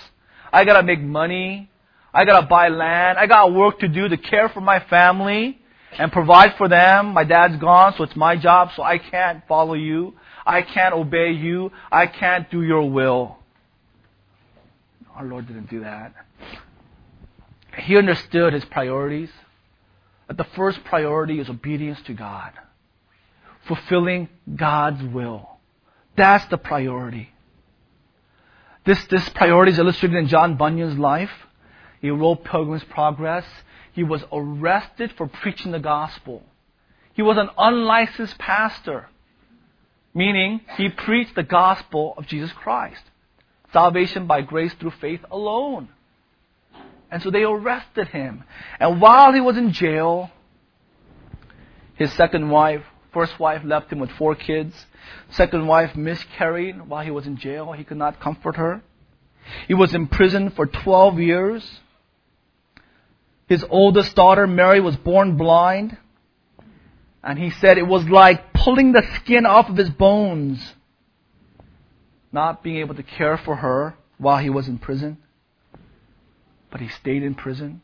[0.52, 1.68] I got to make money.
[2.14, 3.18] I got to buy land.
[3.18, 5.58] I got work to do to care for my family
[5.98, 7.08] and provide for them.
[7.08, 10.14] My dad's gone, so it's my job, so I can't follow you.
[10.46, 11.72] I can't obey you.
[11.90, 13.36] I can't do your will.
[15.16, 16.14] Our Lord didn't do that
[17.78, 19.30] he understood his priorities.
[20.28, 22.52] That the first priority is obedience to God,
[23.66, 25.48] fulfilling God's will.
[26.16, 27.30] That's the priority.
[28.84, 31.30] This, this priority is illustrated in John Bunyan's life.
[32.00, 33.44] He wrote Pilgrim's Progress.
[33.92, 36.42] He was arrested for preaching the gospel.
[37.14, 39.08] He was an unlicensed pastor,
[40.12, 43.02] meaning he preached the gospel of Jesus Christ.
[43.72, 45.88] Salvation by grace through faith alone.
[47.10, 48.44] And so they arrested him.
[48.80, 50.30] And while he was in jail,
[51.94, 52.82] his second wife,
[53.12, 54.86] first wife left him with four kids.
[55.30, 57.72] Second wife miscarried while he was in jail.
[57.72, 58.82] He could not comfort her.
[59.68, 61.80] He was in prison for 12 years.
[63.48, 65.96] His oldest daughter, Mary, was born blind.
[67.22, 70.74] And he said it was like pulling the skin off of his bones,
[72.32, 75.18] not being able to care for her while he was in prison.
[76.70, 77.80] But he stayed in prison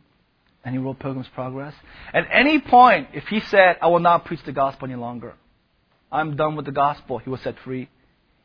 [0.65, 1.75] and he wrote Pilgrim's Progress.
[2.13, 5.35] At any point, if he said, I will not preach the gospel any longer,
[6.11, 7.89] I'm done with the gospel, he was set free.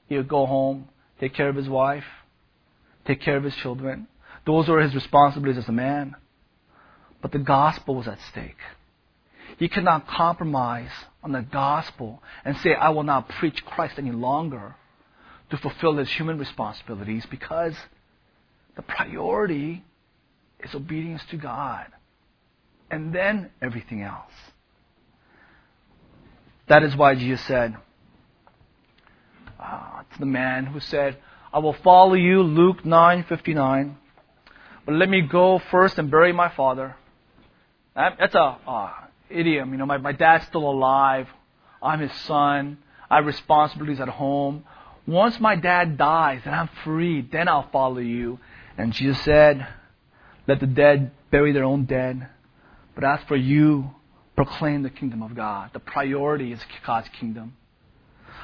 [0.08, 0.88] He would go home,
[1.20, 2.06] take care of his wife,
[3.06, 4.08] take care of his children.
[4.46, 6.16] Those were his responsibilities as a man.
[7.22, 8.58] But the gospel was at stake.
[9.58, 10.92] He could not compromise
[11.24, 14.76] on the gospel and say, I will not preach Christ any longer
[15.50, 17.76] to fulfill his human responsibilities because
[18.76, 19.84] the priority
[20.64, 21.88] is obedience to God
[22.90, 24.32] and then everything else.
[26.68, 27.76] That is why Jesus said
[29.60, 31.18] uh, to the man who said,
[31.54, 33.96] I will follow you, Luke 9:59,
[34.86, 36.96] but let me go first and bury my father.
[37.96, 38.92] That's a uh,
[39.30, 39.72] idiom.
[39.72, 41.28] You know, my, my dad's still alive.
[41.82, 42.78] I'm his son.
[43.10, 44.66] I have responsibilities at home.
[45.08, 48.40] Once my dad dies and I'm free, then I'll follow you.
[48.78, 49.66] And Jesus said,
[50.48, 52.28] Let the dead bury their own dead.
[52.96, 53.92] But as for you,
[54.36, 55.72] proclaim the kingdom of God.
[55.74, 57.56] The priority is God's kingdom.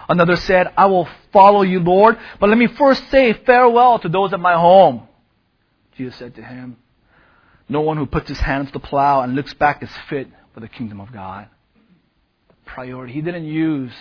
[0.09, 4.33] Another said, I will follow you, Lord, but let me first say farewell to those
[4.33, 5.07] at my home.
[5.97, 6.77] Jesus said to him,
[7.69, 10.59] No one who puts his hand to the plow and looks back is fit for
[10.59, 11.47] the kingdom of God.
[12.65, 13.13] Priority.
[13.13, 13.91] He didn't use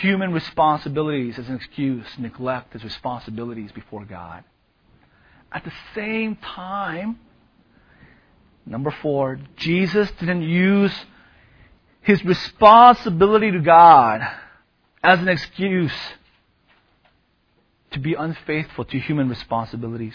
[0.00, 4.42] human responsibilities as an excuse to neglect his responsibilities before God.
[5.54, 7.18] At the same time,
[8.66, 10.92] Number four, Jesus didn't use
[12.00, 14.22] his responsibility to God
[15.02, 15.92] as an excuse
[17.92, 20.14] to be unfaithful to human responsibilities.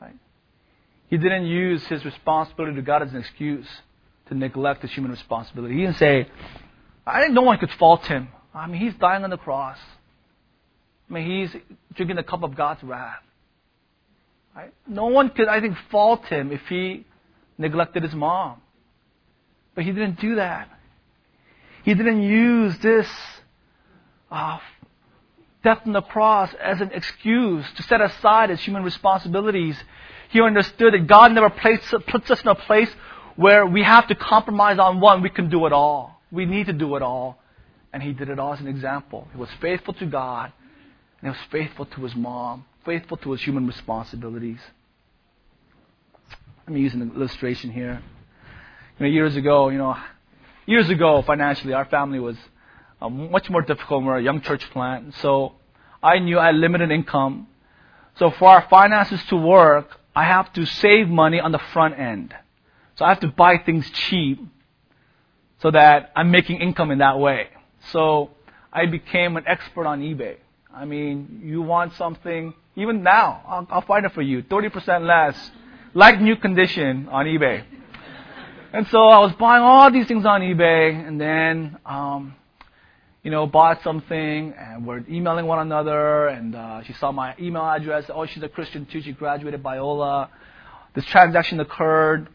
[0.00, 0.14] Right?
[1.08, 3.66] He didn't use his responsibility to God as an excuse
[4.28, 5.74] to neglect his human responsibility.
[5.74, 6.28] He didn't say,
[7.06, 8.28] I think no one could fault him.
[8.54, 9.78] I mean, he's dying on the cross.
[11.10, 11.62] I mean, he's
[11.94, 13.22] drinking the cup of God's wrath.
[14.54, 14.72] Right?
[14.86, 17.04] No one could, I think, fault him if he
[17.58, 18.60] neglected his mom.
[19.74, 20.68] But he didn't do that.
[21.84, 23.08] He didn't use this
[24.30, 24.58] uh,
[25.62, 29.76] death on the cross as an excuse to set aside his human responsibilities.
[30.30, 32.90] He understood that God never placed, puts us in a place
[33.36, 35.22] where we have to compromise on one.
[35.22, 36.20] We can do it all.
[36.30, 37.38] We need to do it all.
[37.92, 39.28] And he did it all as an example.
[39.32, 40.52] He was faithful to God,
[41.20, 44.60] and he was faithful to his mom, faithful to his human responsibilities.
[46.66, 48.02] Me use an illustration here.
[48.98, 49.96] You know, years ago, you know,
[50.66, 52.36] years ago, financially, our family was
[53.02, 54.04] uh, much more difficult.
[54.04, 55.54] We're a young church plant, so
[56.02, 57.48] I knew I had limited income.
[58.16, 62.34] So for our finances to work, I have to save money on the front end.
[62.96, 64.40] So I have to buy things cheap
[65.60, 67.48] so that I'm making income in that way.
[67.90, 68.30] So
[68.72, 70.36] I became an expert on eBay.
[70.72, 75.50] I mean, you want something, even now, I'll, I'll find it for you, 30% less
[75.94, 77.64] like new condition on eBay.
[78.72, 82.34] And so I was buying all these things on eBay, and then, um,
[83.22, 87.62] you know, bought something, and we're emailing one another, and uh, she saw my email
[87.64, 88.10] address.
[88.12, 89.00] Oh, she's a Christian too.
[89.00, 90.28] She graduated Biola.
[90.94, 92.28] This transaction occurred.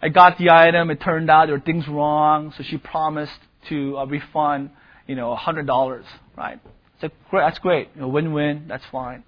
[0.00, 0.90] I got the item.
[0.90, 4.70] It turned out there were things wrong, so she promised to uh, refund,
[5.06, 6.04] you know, $100,
[6.36, 6.60] right?
[7.02, 7.90] So that's great.
[7.94, 8.64] You know, win-win.
[8.68, 9.24] That's fine.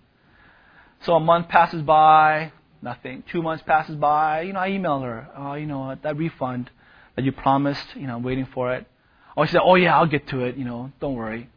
[1.04, 2.52] So a month passes by.
[2.82, 3.24] Nothing.
[3.30, 4.42] Two months passes by.
[4.42, 5.28] You know, I email her.
[5.36, 6.70] Oh, you know, that refund
[7.16, 7.96] that you promised.
[7.96, 8.86] You know, I'm waiting for it.
[9.36, 10.56] Oh, she said, oh yeah, I'll get to it.
[10.56, 11.48] You know, don't worry.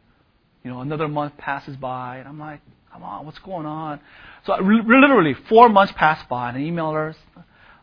[0.64, 2.60] You know, another month passes by, and I'm like,
[2.92, 4.00] come on, what's going on?
[4.44, 7.14] So re- literally four months pass by, and I email her,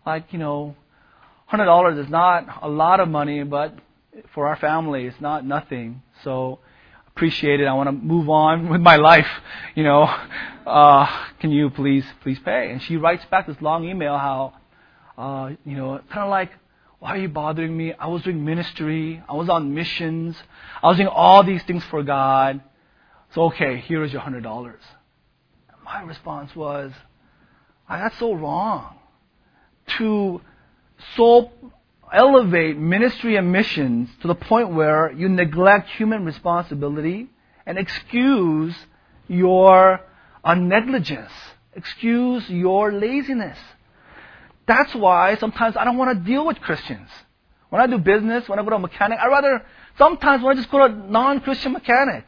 [0.06, 0.76] like, you know,
[1.48, 3.74] hundred dollars is not a lot of money, but
[4.34, 6.04] for our family, it's not nothing.
[6.24, 6.60] So
[7.18, 7.66] appreciate it.
[7.66, 9.28] I want to move on with my life.
[9.74, 10.04] You know,
[10.68, 11.08] uh,
[11.40, 12.70] can you please, please pay?
[12.70, 14.54] And she writes back this long email how,
[15.18, 16.52] uh, you know, kind of like,
[17.00, 17.92] why are you bothering me?
[17.94, 19.24] I was doing ministry.
[19.28, 20.38] I was on missions.
[20.84, 22.62] I was doing all these things for God.
[23.34, 24.76] So, okay, here is your $100.
[25.84, 26.92] My response was,
[27.90, 28.96] I that's so wrong.
[29.98, 30.40] To
[31.16, 31.52] so
[32.14, 37.28] elevate ministry and missions to the point where you neglect human responsibility
[37.66, 38.76] and excuse
[39.28, 40.02] your
[40.46, 41.32] negligence,
[41.74, 43.58] excuse your laziness.
[44.68, 47.10] That's why sometimes I don't want to deal with Christians.
[47.70, 49.66] When I do business, when I go to a mechanic, I rather
[49.98, 52.26] sometimes when I just go to a non-Christian mechanic,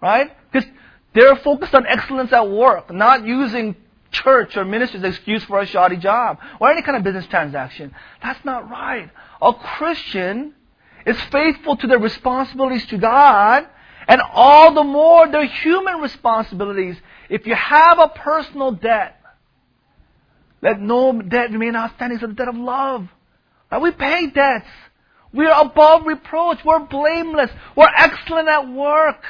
[0.00, 0.30] right?
[0.50, 0.68] Because
[1.14, 3.76] they're focused on excellence at work, not using
[4.10, 7.94] church or ministry as excuse for a shoddy job or any kind of business transaction.
[8.22, 9.10] That's not right.
[9.40, 10.54] A Christian
[11.06, 13.66] is faithful to their responsibilities to God
[14.06, 16.96] and all the more their human responsibilities.
[17.28, 19.20] If you have a personal debt,
[20.62, 23.08] let no debt remain outstanding except the debt of love.
[23.70, 23.80] Right?
[23.80, 24.66] We pay debts.
[25.32, 26.64] We're above reproach.
[26.64, 27.50] We're blameless.
[27.76, 29.22] We're excellent at work.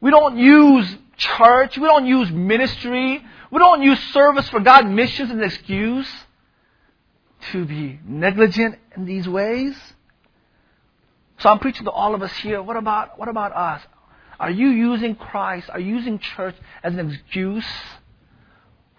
[0.00, 1.78] We don't use church.
[1.78, 3.24] We don't use ministry.
[3.50, 6.08] We don't use service for God missions as an excuse
[7.52, 9.76] to be negligent in these ways.
[11.38, 12.60] So I'm preaching to all of us here.
[12.62, 13.82] What about, what about us?
[14.40, 17.66] Are you using Christ, are you using church as an excuse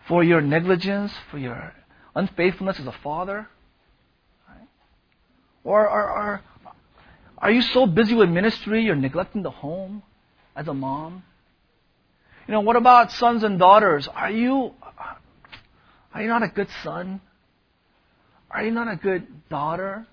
[0.08, 1.74] for your negligence, for your
[2.16, 3.48] unfaithfulness as a father?
[4.48, 4.68] Right?
[5.64, 6.42] Or, or, or
[7.38, 10.04] are you so busy with ministry you're neglecting the home
[10.56, 11.24] as a mom?
[12.50, 14.08] You know, what about sons and daughters?
[14.08, 14.74] Are you
[16.12, 17.22] are you not a good son?
[18.50, 20.08] Are you not a good daughter?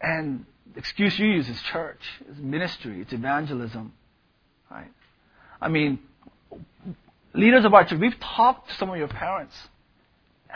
[0.00, 1.98] And the excuse you use is church,
[2.30, 3.92] is ministry, it's evangelism.
[4.70, 4.92] Right?
[5.60, 5.98] I mean,
[7.32, 9.56] leaders of our church, we've talked to some of your parents.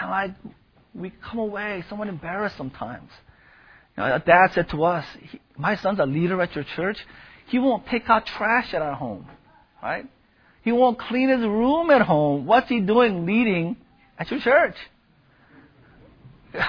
[0.00, 0.30] And like
[0.94, 3.10] we come away somewhat embarrassed sometimes.
[3.96, 5.04] You know, dad said to us,
[5.56, 7.04] My son's a leader at your church.
[7.48, 9.26] He won't take out trash at our home.
[9.82, 10.06] Right?
[10.68, 12.44] He won't clean his room at home.
[12.44, 13.74] What's he doing leading
[14.18, 14.76] at your church?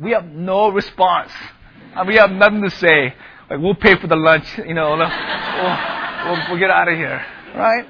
[0.00, 1.32] We have no response.
[1.96, 3.12] And we have nothing to say.
[3.50, 7.22] Like, we'll pay for the lunch, you know, we'll, we'll, we'll get out of here.
[7.54, 7.86] Right?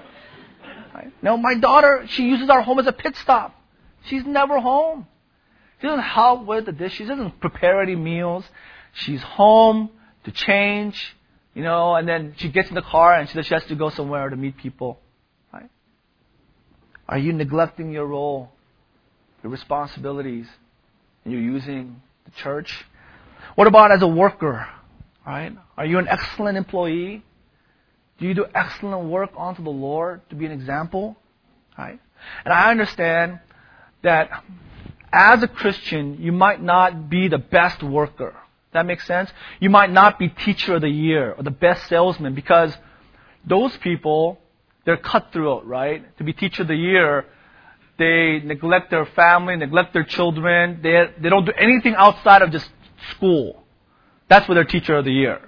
[0.94, 1.12] right?
[1.22, 3.54] No, my daughter, she uses our home as a pit stop.
[4.06, 5.06] She's never home.
[5.80, 6.96] She doesn't help with the dishes.
[6.96, 8.44] She doesn't prepare any meals.
[8.94, 9.90] She's home
[10.24, 11.14] to change,
[11.54, 13.90] you know, and then she gets in the car and she, she has to go
[13.90, 14.98] somewhere to meet people.
[17.11, 18.52] Are you neglecting your role,
[19.42, 20.46] your responsibilities,
[21.24, 22.84] and you're using the church?
[23.56, 24.68] What about as a worker?
[25.26, 25.52] Right?
[25.76, 27.24] Are you an excellent employee?
[28.20, 31.16] Do you do excellent work unto the Lord to be an example?
[31.76, 31.98] Right?
[32.44, 33.40] And I understand
[34.02, 34.44] that
[35.12, 38.36] as a Christian, you might not be the best worker.
[38.72, 39.32] That makes sense?
[39.58, 42.72] You might not be teacher of the year or the best salesman because
[43.44, 44.38] those people
[44.85, 46.16] they're cutthroat, right?
[46.18, 47.26] To be teacher of the year,
[47.99, 50.81] they neglect their family, neglect their children.
[50.83, 52.68] They, they don't do anything outside of just
[53.11, 53.62] school.
[54.28, 55.41] That's what they're teacher of the year.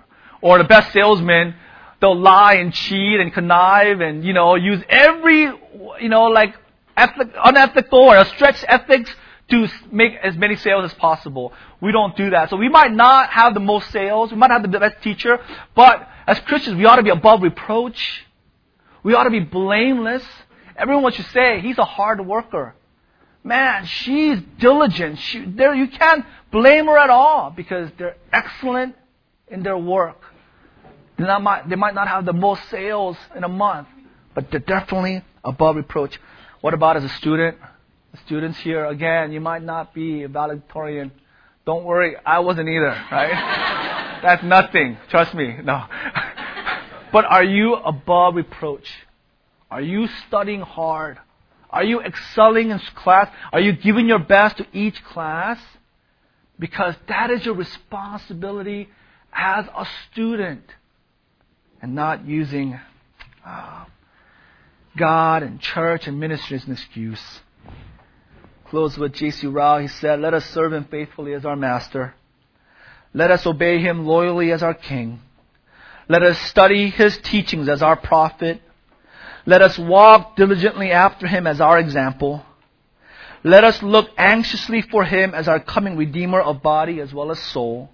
[0.42, 1.54] Or the best salesman,
[2.00, 6.54] they'll lie and cheat and connive and, you know, use every, you know, like
[6.96, 9.10] ethic, unethical or a stretch ethics
[9.50, 11.52] to make as many sales as possible.
[11.80, 12.50] We don't do that.
[12.50, 14.30] So we might not have the most sales.
[14.30, 15.38] We might have the best teacher.
[15.74, 18.24] But as Christians, we ought to be above reproach.
[19.02, 20.22] We ought to be blameless.
[20.76, 22.74] Everyone to say, he's a hard worker.
[23.44, 25.18] Man, she's diligent.
[25.18, 28.94] She, there, you can't blame her at all because they're excellent
[29.48, 30.20] in their work.
[31.18, 33.88] They, not, they might not have the most sales in a month,
[34.34, 36.18] but they're definitely above reproach.
[36.60, 37.58] What about as a student?
[38.12, 41.10] The students here, again, you might not be a valedictorian.
[41.66, 44.20] Don't worry, I wasn't either, right?
[44.22, 44.98] That's nothing.
[45.10, 45.58] Trust me.
[45.64, 45.84] No.
[47.12, 48.88] But are you above reproach?
[49.70, 51.18] Are you studying hard?
[51.70, 53.30] Are you excelling in class?
[53.52, 55.58] Are you giving your best to each class?
[56.58, 58.88] Because that is your responsibility
[59.32, 60.64] as a student
[61.80, 62.78] and not using
[63.44, 63.84] uh,
[64.96, 67.40] God and church and ministry as an excuse.
[68.66, 69.46] Close with J.C.
[69.46, 69.80] Ryle.
[69.80, 72.14] He said, Let us serve him faithfully as our master.
[73.14, 75.20] Let us obey him loyally as our king.
[76.08, 78.60] Let us study his teachings as our prophet.
[79.46, 82.44] Let us walk diligently after him as our example.
[83.44, 87.40] Let us look anxiously for him as our coming Redeemer of body as well as
[87.40, 87.90] soul.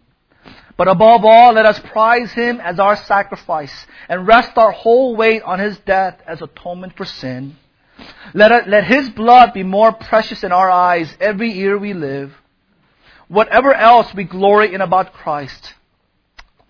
[0.77, 5.43] But above all, let us prize him as our sacrifice and rest our whole weight
[5.43, 7.57] on his death as atonement for sin.
[8.33, 12.33] Let, it, let his blood be more precious in our eyes every year we live.
[13.27, 15.75] Whatever else we glory in about Christ,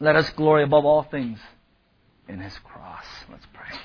[0.00, 1.40] let us glory above all things
[2.28, 3.04] in his cross.
[3.30, 3.78] Let's pray.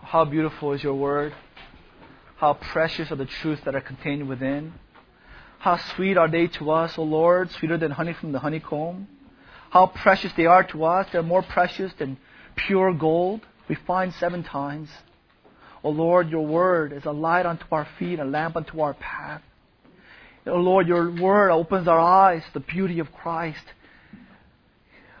[0.00, 1.34] How beautiful is your word.
[2.36, 4.74] How precious are the truths that are contained within.
[5.58, 9.08] How sweet are they to us, O Lord, sweeter than honey from the honeycomb.
[9.70, 11.08] How precious they are to us.
[11.10, 12.16] They're more precious than
[12.54, 13.40] pure gold.
[13.68, 14.88] We find seven times.
[15.84, 19.42] O Lord, your word is a light unto our feet, a lamp unto our path.
[20.46, 23.64] O Lord, your word opens our eyes to the beauty of Christ.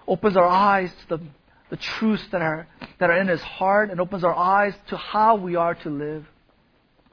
[0.08, 1.24] Opens our eyes to the,
[1.68, 2.66] the truths that are,
[2.98, 6.26] that are in his heart and opens our eyes to how we are to live.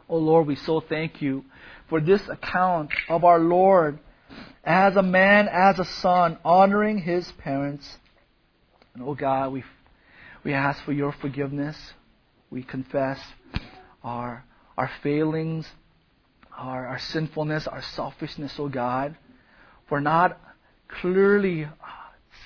[0.08, 1.43] O Lord, we so thank you
[1.89, 3.99] for this account of our Lord
[4.64, 7.97] as a man, as a son, honoring his parents.
[8.93, 9.64] And oh God, we,
[10.43, 11.76] we ask for your forgiveness.
[12.49, 13.20] We confess
[14.04, 14.43] our,
[14.78, 15.68] our failings,
[16.58, 19.16] our, our sinfulness, our selfishness, oh God,
[19.88, 20.39] for not
[21.02, 21.68] clearly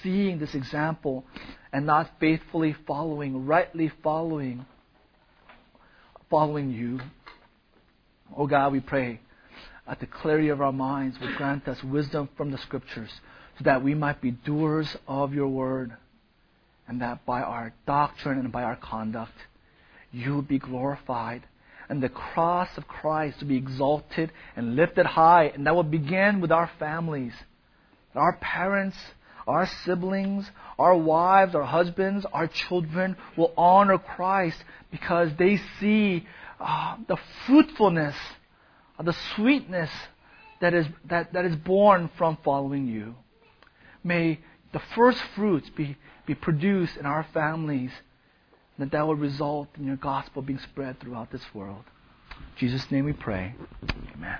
[0.01, 1.25] seeing this example
[1.71, 4.65] and not faithfully following, rightly following,
[6.29, 6.99] following you.
[8.35, 9.19] Oh God, we pray
[9.87, 13.11] at the clarity of our minds would grant us wisdom from the Scriptures
[13.57, 15.95] so that we might be doers of your word
[16.87, 19.33] and that by our doctrine and by our conduct
[20.15, 21.43] you be glorified
[21.89, 25.51] and the cross of Christ to be exalted and lifted high.
[25.53, 27.33] And that will begin with our families,
[28.15, 28.97] our parents,
[29.47, 30.49] our siblings,
[30.79, 34.57] our wives, our husbands, our children will honor Christ
[34.89, 36.25] because they see
[36.59, 38.15] uh, the fruitfulness,
[38.97, 39.91] uh, the sweetness
[40.61, 43.15] that is, that, that is born from following you.
[44.03, 44.39] May
[44.73, 47.91] the first fruits be, be produced in our families,
[48.77, 51.83] that that will result in your gospel being spread throughout this world.
[52.37, 53.53] In Jesus' name we pray.
[54.15, 54.37] Amen.